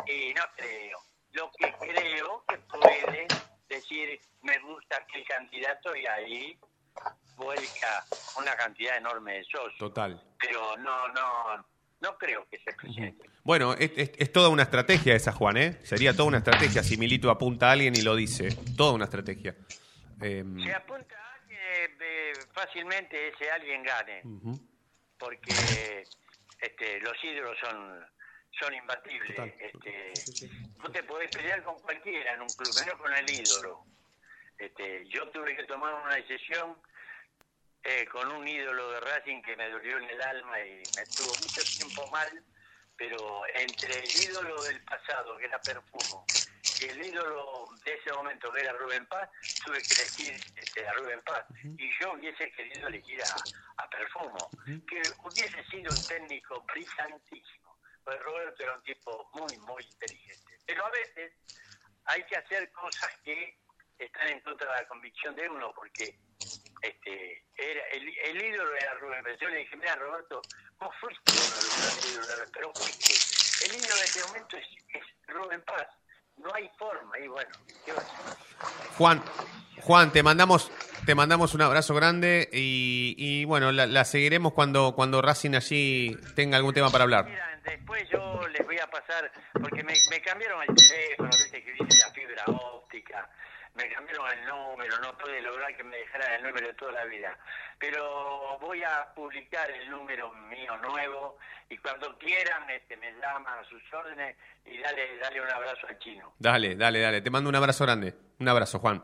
Y 0.07 0.35
no 0.35 0.43
creo. 0.57 0.99
Lo 1.33 1.51
que 1.53 1.73
creo 1.73 2.45
que 2.47 2.59
puede 2.59 3.27
decir, 3.69 4.21
me 4.43 4.59
gusta 4.59 4.97
aquel 4.97 5.25
candidato 5.27 5.95
y 5.97 6.07
ahí 6.07 6.59
vuelca 7.37 8.05
una 8.39 8.55
cantidad 8.57 8.97
enorme 8.97 9.35
de 9.39 9.45
socios. 9.45 9.79
Total. 9.79 10.23
Pero 10.39 10.77
no, 10.79 11.09
no, 11.09 11.67
no 12.01 12.19
creo 12.19 12.47
que 12.51 12.59
se 12.59 12.73
presente. 12.73 13.29
Bueno, 13.43 13.73
es, 13.75 13.91
es- 13.97 14.13
es 14.19 14.33
toda 14.33 14.49
una 14.51 14.65
estrategia 14.65 15.15
esa, 15.15 15.33
Juan, 15.33 15.57
¿eh? 15.57 15.79
Sería 15.85 16.13
toda 16.13 16.25
una 16.29 16.39
estrategia 16.39 16.83
si 16.83 16.97
Milito 16.99 17.31
apunta 17.31 17.69
a 17.69 17.73
alguien 17.73 17.95
y 17.97 18.03
lo 18.03 18.15
dice. 18.15 18.49
Toda 18.77 18.93
una 18.93 19.05
estrategia. 19.07 19.57
Em, 20.21 20.63
Se 20.63 20.75
apunta 20.75 21.17
a 21.17 21.47
que 21.49 21.85
eh, 21.99 22.33
fácilmente 22.53 23.29
ese 23.29 23.51
alguien 23.51 23.83
gane, 23.83 24.23
porque 25.19 26.05
este, 26.61 27.01
los 27.01 27.15
ídolos 27.25 27.57
son 27.63 28.05
son 28.59 28.75
imbatibles. 28.75 29.29
Total. 29.37 29.55
Este, 29.59 30.13
No 30.83 30.91
te 30.91 31.03
podés 31.05 31.31
pelear 31.35 31.63
con 31.63 31.79
cualquiera 31.79 32.35
en 32.35 32.43
un 32.43 32.49
club, 32.49 32.75
menos 32.85 33.01
con 33.01 33.15
el 33.15 33.31
ídolo. 33.31 33.85
Este, 34.59 35.07
yo 35.09 35.27
tuve 35.31 35.57
que 35.57 35.65
tomar 35.65 35.95
una 35.95 36.17
decisión 36.17 36.77
eh, 37.85 38.07
con 38.07 38.31
un 38.31 38.47
ídolo 38.47 38.91
de 38.93 39.01
Racing 39.01 39.43
que 39.43 39.57
me 39.57 39.71
dolió 39.71 39.99
en 39.99 40.11
el 40.11 40.23
alma 40.23 40.61
y 40.61 40.83
me 40.97 41.03
estuvo 41.03 41.29
mucho 41.29 41.63
tiempo 41.79 42.07
mal, 42.09 42.45
pero 42.97 43.43
entre 43.55 43.99
el 43.99 44.23
ídolo 44.23 44.63
del 44.63 44.83
pasado, 44.85 45.37
que 45.39 45.47
era 45.47 45.61
Perfumo, 45.63 46.27
y 46.81 46.85
el 46.85 47.07
ídolo 47.07 47.69
de 47.85 47.95
ese 47.95 48.13
momento, 48.13 48.53
que 48.53 48.61
era 48.61 48.73
Rubén 48.75 49.07
Paz, 49.07 49.29
tuve 49.65 49.83
que 49.83 49.95
elegir 49.95 50.35
este, 50.57 50.87
a 50.87 50.93
Rubén 50.93 51.23
Paz. 51.23 51.45
Y 51.65 51.91
yo 52.01 52.13
hubiese 52.13 52.51
querido 52.53 52.89
elegir 52.89 53.23
a, 53.23 53.35
a 53.83 53.89
Perfumo, 53.89 54.51
que 54.65 55.03
hubiese 55.25 55.65
sido 55.71 55.93
un 55.93 56.07
técnico 56.07 56.63
brillantísimo. 56.63 57.79
Pues 58.05 58.19
Roberto 58.21 58.63
era 58.63 58.77
un 58.77 58.83
tipo 58.83 59.31
muy, 59.35 59.57
muy 59.59 59.83
inteligente. 59.83 60.59
Pero 60.67 60.85
a 60.85 60.91
veces 60.91 61.33
hay 62.05 62.23
que 62.25 62.37
hacer 62.37 62.71
cosas 62.73 63.11
que 63.25 63.59
están 63.99 64.29
en 64.29 64.41
contra 64.41 64.71
de 64.73 64.83
la 64.83 64.89
convicción 64.89 65.35
de 65.37 65.49
uno, 65.49 65.73
porque 65.75 66.19
este 66.83 67.45
era 67.57 67.83
el, 67.93 68.09
el 68.25 68.43
ídolo 68.43 68.75
era 68.77 68.95
Rubén 68.95 69.23
Pérez. 69.23 69.39
Yo 69.41 69.49
le 69.49 69.59
dije, 69.59 69.77
mira 69.77 69.95
Roberto, 69.97 70.41
vos 70.79 70.95
fuiste 71.01 71.33
uno 71.33 71.43
de 71.43 71.63
los 71.63 72.13
ídolos, 72.13 72.51
pero 72.53 72.73
fuiste. 72.75 73.67
El 73.67 73.77
ídolo 73.77 73.95
de 73.95 74.05
este 74.05 74.23
momento 74.27 74.57
es, 74.57 74.67
es 74.95 75.03
Rubén 75.29 75.63
Paz. 75.63 75.87
No 76.37 76.51
hay 76.55 76.71
forma, 76.79 77.19
y 77.19 77.29
bueno, 77.29 77.51
¿qué 77.85 77.93
va 77.93 77.99
a 77.99 78.01
hacer? 78.01 78.37
Juan, 78.97 79.23
Juan, 79.83 80.11
te 80.11 80.23
mandamos, 80.23 80.73
te 81.05 81.15
mandamos 81.15 81.53
un 81.53 81.61
abrazo 81.61 81.95
grande 81.95 82.49
y, 82.51 83.15
y, 83.19 83.45
bueno, 83.45 83.73
la, 83.73 83.87
la 83.87 84.07
seguiremos 84.07 84.55
cuando, 84.55 84.95
cuando 84.95 85.21
Racing 85.21 85.55
allí 85.55 86.17
tenga 86.35 86.57
algún 86.57 86.73
tema 86.73 86.89
para 86.91 87.05
hablar. 87.05 87.27
Mira, 87.27 87.61
después 87.63 88.09
yo 88.09 88.49
les 88.49 88.65
voy 88.65 88.79
a 88.79 88.87
pasar, 88.87 89.31
porque 89.53 89.85
me, 89.85 89.93
me 90.09 90.23
cambiaron 90.23 90.63
el 90.67 90.75
teléfono, 90.75 91.29
viste 91.29 91.63
que 91.63 91.73
dice 91.73 91.99
la 92.07 92.11
fibra 92.13 92.45
el 94.33 94.47
número, 94.47 94.99
no 94.99 95.17
pude 95.19 95.41
lograr 95.41 95.77
que 95.77 95.85
me 95.85 95.97
dejaran 95.97 96.33
el 96.35 96.43
número 96.43 96.67
de 96.67 96.75
toda 96.75 96.93
la 96.93 97.05
vida. 97.05 97.37
Pero 97.79 98.59
voy 98.61 98.83
a 98.83 99.13
publicar 99.15 99.71
el 99.71 99.91
número 99.91 100.33
mío 100.33 100.77
nuevo 100.79 101.39
y 101.69 101.77
cuando 101.79 102.17
quieran 102.19 102.69
este, 102.71 102.97
me 102.97 103.13
llaman 103.13 103.59
a 103.59 103.65
sus 103.69 103.83
órdenes 103.93 104.37
y 104.65 104.79
dale, 104.79 105.19
dale 105.19 105.41
un 105.41 105.51
abrazo 105.51 105.87
al 105.89 105.99
chino. 105.99 106.35
Dale, 106.39 106.77
dale, 106.77 107.01
dale. 107.01 107.23
Te 107.23 107.31
mando 107.31 107.49
un 107.49 107.57
abrazo 107.57 107.85
grande. 107.85 108.15
Un 108.39 108.49
abrazo, 108.49 108.79
Juan. 108.79 109.03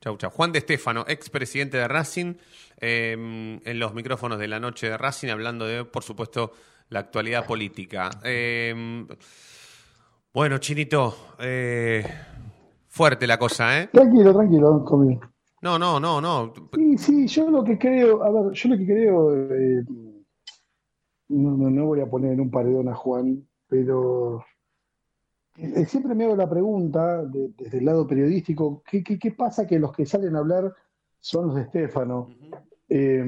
Chau, 0.00 0.16
chau. 0.16 0.30
Juan 0.30 0.50
de 0.50 0.58
Estefano, 0.58 1.04
expresidente 1.06 1.76
de 1.76 1.86
Racing, 1.86 2.34
eh, 2.80 3.12
en 3.12 3.78
los 3.78 3.94
micrófonos 3.94 4.38
de 4.38 4.48
la 4.48 4.58
noche 4.58 4.88
de 4.88 4.98
Racing, 4.98 5.28
hablando 5.28 5.64
de, 5.64 5.84
por 5.84 6.02
supuesto, 6.02 6.54
la 6.88 7.00
actualidad 7.00 7.46
política. 7.46 8.10
Eh, 8.24 9.06
bueno, 10.32 10.56
Chinito, 10.56 11.36
eh, 11.40 12.02
fuerte 12.92 13.26
la 13.26 13.38
cosa, 13.38 13.80
¿eh? 13.80 13.88
Tranquilo, 13.90 14.32
tranquilo, 14.34 14.84
conmigo. 14.84 15.22
No, 15.62 15.78
no, 15.78 15.98
no, 15.98 16.20
no. 16.20 16.52
Sí, 16.74 16.98
sí, 16.98 17.26
yo 17.26 17.50
lo 17.50 17.64
que 17.64 17.78
creo, 17.78 18.22
a 18.22 18.30
ver, 18.30 18.52
yo 18.52 18.68
lo 18.68 18.76
que 18.76 18.84
creo, 18.86 19.34
eh, 19.34 19.82
no, 21.28 21.56
no, 21.56 21.70
no 21.70 21.86
voy 21.86 22.00
a 22.00 22.06
poner 22.10 22.32
en 22.32 22.40
un 22.40 22.50
paredón 22.50 22.88
a 22.88 22.94
Juan, 22.94 23.46
pero 23.66 24.44
eh, 25.56 25.86
siempre 25.86 26.14
me 26.14 26.24
hago 26.24 26.36
la 26.36 26.48
pregunta 26.50 27.24
de- 27.24 27.52
desde 27.56 27.78
el 27.78 27.84
lado 27.86 28.06
periodístico, 28.06 28.82
¿qué, 28.88 29.02
qué, 29.02 29.18
qué 29.18 29.30
pasa 29.32 29.66
que 29.66 29.78
los 29.78 29.92
que 29.92 30.04
salen 30.04 30.36
a 30.36 30.40
hablar 30.40 30.74
son 31.20 31.46
los 31.46 31.54
de 31.56 31.62
Estefano? 31.62 32.28
Eh, 32.88 33.24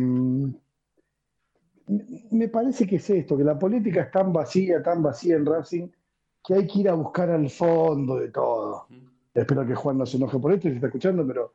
me 2.30 2.48
parece 2.48 2.86
que 2.86 2.96
es 2.96 3.08
esto, 3.10 3.36
que 3.36 3.44
la 3.44 3.58
política 3.58 4.02
es 4.02 4.10
tan 4.10 4.32
vacía, 4.32 4.82
tan 4.82 5.02
vacía 5.02 5.36
en 5.36 5.46
Racing, 5.46 5.88
que 6.44 6.54
hay 6.54 6.66
que 6.66 6.80
ir 6.80 6.88
a 6.88 6.94
buscar 6.94 7.30
al 7.30 7.48
fondo 7.50 8.16
de 8.16 8.30
todo. 8.30 8.63
Espero 9.34 9.66
que 9.66 9.74
Juan 9.74 9.98
no 9.98 10.06
se 10.06 10.16
enoje 10.16 10.38
por 10.38 10.52
esto 10.52 10.68
y 10.68 10.70
se 10.70 10.74
está 10.76 10.86
escuchando, 10.86 11.26
pero 11.26 11.54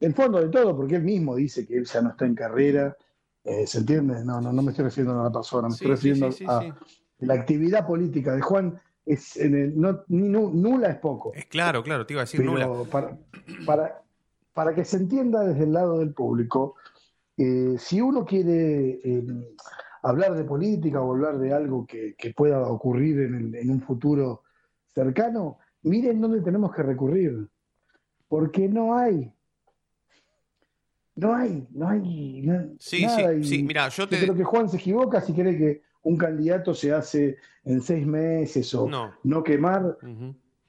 el 0.00 0.14
fondo 0.14 0.40
de 0.40 0.48
todo, 0.48 0.76
porque 0.76 0.96
él 0.96 1.02
mismo 1.02 1.34
dice 1.34 1.66
que 1.66 1.78
él 1.78 1.84
ya 1.86 2.02
no 2.02 2.10
está 2.10 2.26
en 2.26 2.34
carrera, 2.34 2.96
eh, 3.44 3.66
¿se 3.66 3.78
entiende? 3.78 4.22
No, 4.24 4.40
no, 4.40 4.52
no 4.52 4.62
me 4.62 4.70
estoy 4.70 4.84
refiriendo 4.84 5.14
a 5.18 5.22
una 5.22 5.32
persona, 5.32 5.68
me 5.68 5.74
Sí, 5.74 5.76
estoy 5.84 5.90
refiriendo 5.90 6.30
sí, 6.32 6.38
sí, 6.38 6.44
a 6.46 6.76
la 7.20 7.34
actividad 7.34 7.86
política 7.86 8.34
de 8.34 8.42
Juan. 8.42 8.80
Es 9.06 9.38
en 9.38 9.54
el- 9.54 9.80
no, 9.80 10.04
nula 10.08 10.90
es 10.90 10.96
poco, 10.98 11.32
Es 11.32 11.46
claro, 11.46 11.82
claro, 11.82 12.04
te 12.04 12.12
iba 12.12 12.20
a 12.20 12.24
decir 12.26 12.40
pero 12.40 12.52
nula. 12.52 12.90
para, 12.90 13.18
para, 13.64 14.02
para 14.52 14.74
que 14.74 14.84
se 14.84 14.98
entienda 14.98 15.40
desde 15.44 15.64
el 15.64 15.72
lado 15.72 15.98
del 15.98 16.12
público, 16.12 16.74
eh, 17.38 17.76
si 17.78 18.02
uno 18.02 18.26
quiere 18.26 19.00
eh, 19.02 19.24
hablar 20.02 20.34
de 20.34 20.44
política 20.44 21.00
o 21.00 21.12
hablar 21.12 21.38
de 21.38 21.54
algo 21.54 21.86
que, 21.86 22.14
que 22.18 22.34
pueda 22.34 22.60
ocurrir 22.68 23.20
en, 23.20 23.34
el- 23.34 23.54
en 23.54 23.70
un 23.70 23.80
futuro 23.80 24.42
cercano, 24.94 25.58
miren 25.82 26.20
dónde 26.20 26.40
tenemos 26.40 26.74
que 26.74 26.82
recurrir, 26.82 27.48
porque 28.28 28.68
no 28.68 28.96
hay. 28.96 29.32
No 31.16 31.34
hay, 31.34 31.66
no 31.72 31.88
hay 31.88 32.42
na- 32.42 32.68
Sí, 32.78 33.02
nada. 33.02 33.32
sí, 33.34 33.44
sí, 33.44 33.62
mira, 33.64 33.88
yo 33.88 34.08
te... 34.08 34.20
creo 34.20 34.34
que 34.36 34.44
Juan 34.44 34.68
se 34.68 34.76
equivoca 34.76 35.20
si 35.20 35.32
cree 35.32 35.56
que 35.58 35.82
un 36.02 36.16
candidato 36.16 36.72
se 36.74 36.92
hace 36.92 37.38
en 37.64 37.82
seis 37.82 38.06
meses 38.06 38.72
o 38.74 38.88
No. 38.88 39.12
no 39.24 39.42
quemar. 39.42 39.98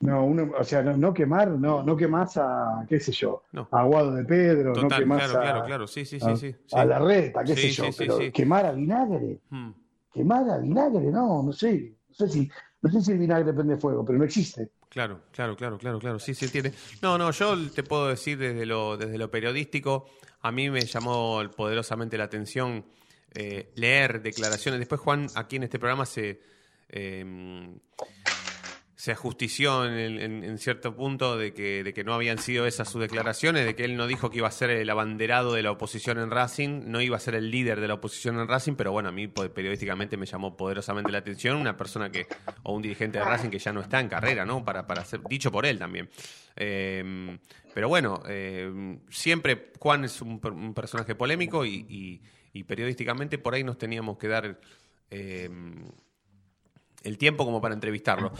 No, 0.01 0.25
uno, 0.25 0.51
o 0.57 0.63
sea, 0.63 0.81
no, 0.81 0.95
no 0.95 1.13
quemar, 1.13 1.49
no, 1.51 1.83
no 1.83 1.95
quemás 1.97 2.37
a, 2.37 2.85
qué 2.87 3.01
sé 3.01 3.11
yo, 3.11 3.43
No. 3.51 3.67
a 3.69 3.81
Aguado 3.81 4.13
de 4.15 4.23
Pedro, 4.23 4.73
no 4.73 4.87
quemás 4.87 5.25
claro, 5.25 5.37
a, 5.39 5.41
claro, 5.41 5.65
claro, 5.65 5.87
sí, 5.87 6.05
sí, 6.05 6.17
a, 6.21 6.37
sí, 6.37 6.55
a 6.71 6.85
la 6.85 6.99
reta, 6.99 7.43
qué 7.43 7.53
sé 7.53 7.69
yo, 7.69 7.83
pero 7.97 8.17
quemar 8.33 8.65
a 8.65 8.71
vinagre, 8.71 9.41
Mm. 9.49 9.71
quemar 10.13 10.49
a 10.51 10.57
vinagre, 10.57 11.11
no, 11.11 11.43
no 11.43 11.51
sé, 11.51 11.95
no 12.07 12.15
sé 12.15 12.29
si, 12.29 12.49
no 12.81 12.89
sé 12.89 13.01
si 13.01 13.11
el 13.11 13.17
vinagre 13.19 13.51
prende 13.53 13.75
fuego, 13.75 14.05
pero 14.05 14.17
no 14.17 14.23
existe. 14.23 14.71
Claro, 14.89 15.21
claro, 15.31 15.55
claro, 15.55 15.77
claro, 15.77 15.99
claro, 15.99 16.19
sí 16.19 16.33
se 16.33 16.45
entiende. 16.45 16.73
No, 17.01 17.17
no, 17.17 17.31
yo 17.31 17.55
te 17.69 17.83
puedo 17.83 18.07
decir 18.07 18.37
desde 18.37 18.65
lo, 18.65 18.97
desde 18.97 19.17
lo 19.19 19.29
periodístico, 19.29 20.09
a 20.41 20.51
mí 20.51 20.69
me 20.69 20.81
llamó 20.81 21.41
poderosamente 21.55 22.17
la 22.17 22.23
atención 22.23 22.85
eh, 23.35 23.71
leer 23.75 24.21
declaraciones. 24.21 24.79
Después 24.79 24.99
Juan 25.01 25.27
aquí 25.35 25.57
en 25.57 25.63
este 25.63 25.77
programa 25.77 26.07
se, 26.07 26.41
eh, 26.89 27.23
se 28.99 29.13
ajustició 29.13 29.85
en, 29.85 29.93
en- 30.19 30.43
en 30.43 30.57
cierto 30.57 30.93
punto 30.93 31.37
de 31.37 31.53
que, 31.53 31.85
de 31.85 31.93
que 31.93 32.03
no 32.03 32.13
habían 32.13 32.37
sido 32.37 32.65
esas 32.65 32.89
sus 32.89 32.99
declaraciones, 32.99 33.65
de 33.65 33.73
que 33.73 33.85
él 33.85 33.95
no 33.95 34.07
dijo 34.07 34.29
que 34.29 34.39
iba 34.39 34.49
a 34.49 34.51
ser 34.51 34.71
el 34.71 34.89
abanderado 34.89 35.53
de 35.53 35.63
la 35.63 35.71
oposición 35.71 36.19
en 36.19 36.29
Racing, 36.29 36.81
no 36.87 36.99
iba 36.99 37.15
a 37.15 37.19
ser 37.21 37.35
el 37.35 37.49
líder 37.49 37.79
de 37.79 37.87
la 37.87 37.93
oposición 37.93 38.37
en 38.41 38.49
Racing, 38.49 38.73
pero 38.75 38.91
bueno, 38.91 39.07
a 39.07 39.13
mí 39.13 39.29
periodísticamente 39.29 40.17
me 40.17 40.25
llamó 40.25 40.57
poderosamente 40.57 41.13
la 41.13 41.19
atención 41.19 41.55
una 41.55 41.77
persona 41.77 42.11
que, 42.11 42.27
o 42.63 42.73
un 42.75 42.81
dirigente 42.81 43.19
de 43.19 43.23
Racing 43.23 43.49
que 43.49 43.59
ya 43.59 43.71
no 43.71 43.79
está 43.79 44.01
en 44.01 44.09
carrera, 44.09 44.45
¿no? 44.45 44.65
Para, 44.65 44.85
para 44.85 45.05
ser, 45.05 45.21
dicho 45.29 45.49
por 45.49 45.65
él 45.65 45.79
también. 45.79 46.09
Eh, 46.57 47.37
pero 47.73 47.87
bueno, 47.87 48.21
eh, 48.27 48.97
siempre 49.09 49.71
Juan 49.79 50.03
es 50.03 50.21
un, 50.21 50.41
un 50.43 50.73
personaje 50.73 51.15
polémico 51.15 51.63
y, 51.65 51.85
y- 51.87 52.21
y 52.51 52.63
periodísticamente 52.65 53.37
por 53.37 53.53
ahí 53.53 53.63
nos 53.63 53.77
teníamos 53.77 54.17
que 54.17 54.27
dar... 54.27 54.59
eh, 55.09 55.49
el 57.01 57.17
tiempo 57.17 57.45
como 57.45 57.61
para 57.61 57.73
entrevistarlo. 57.73 58.33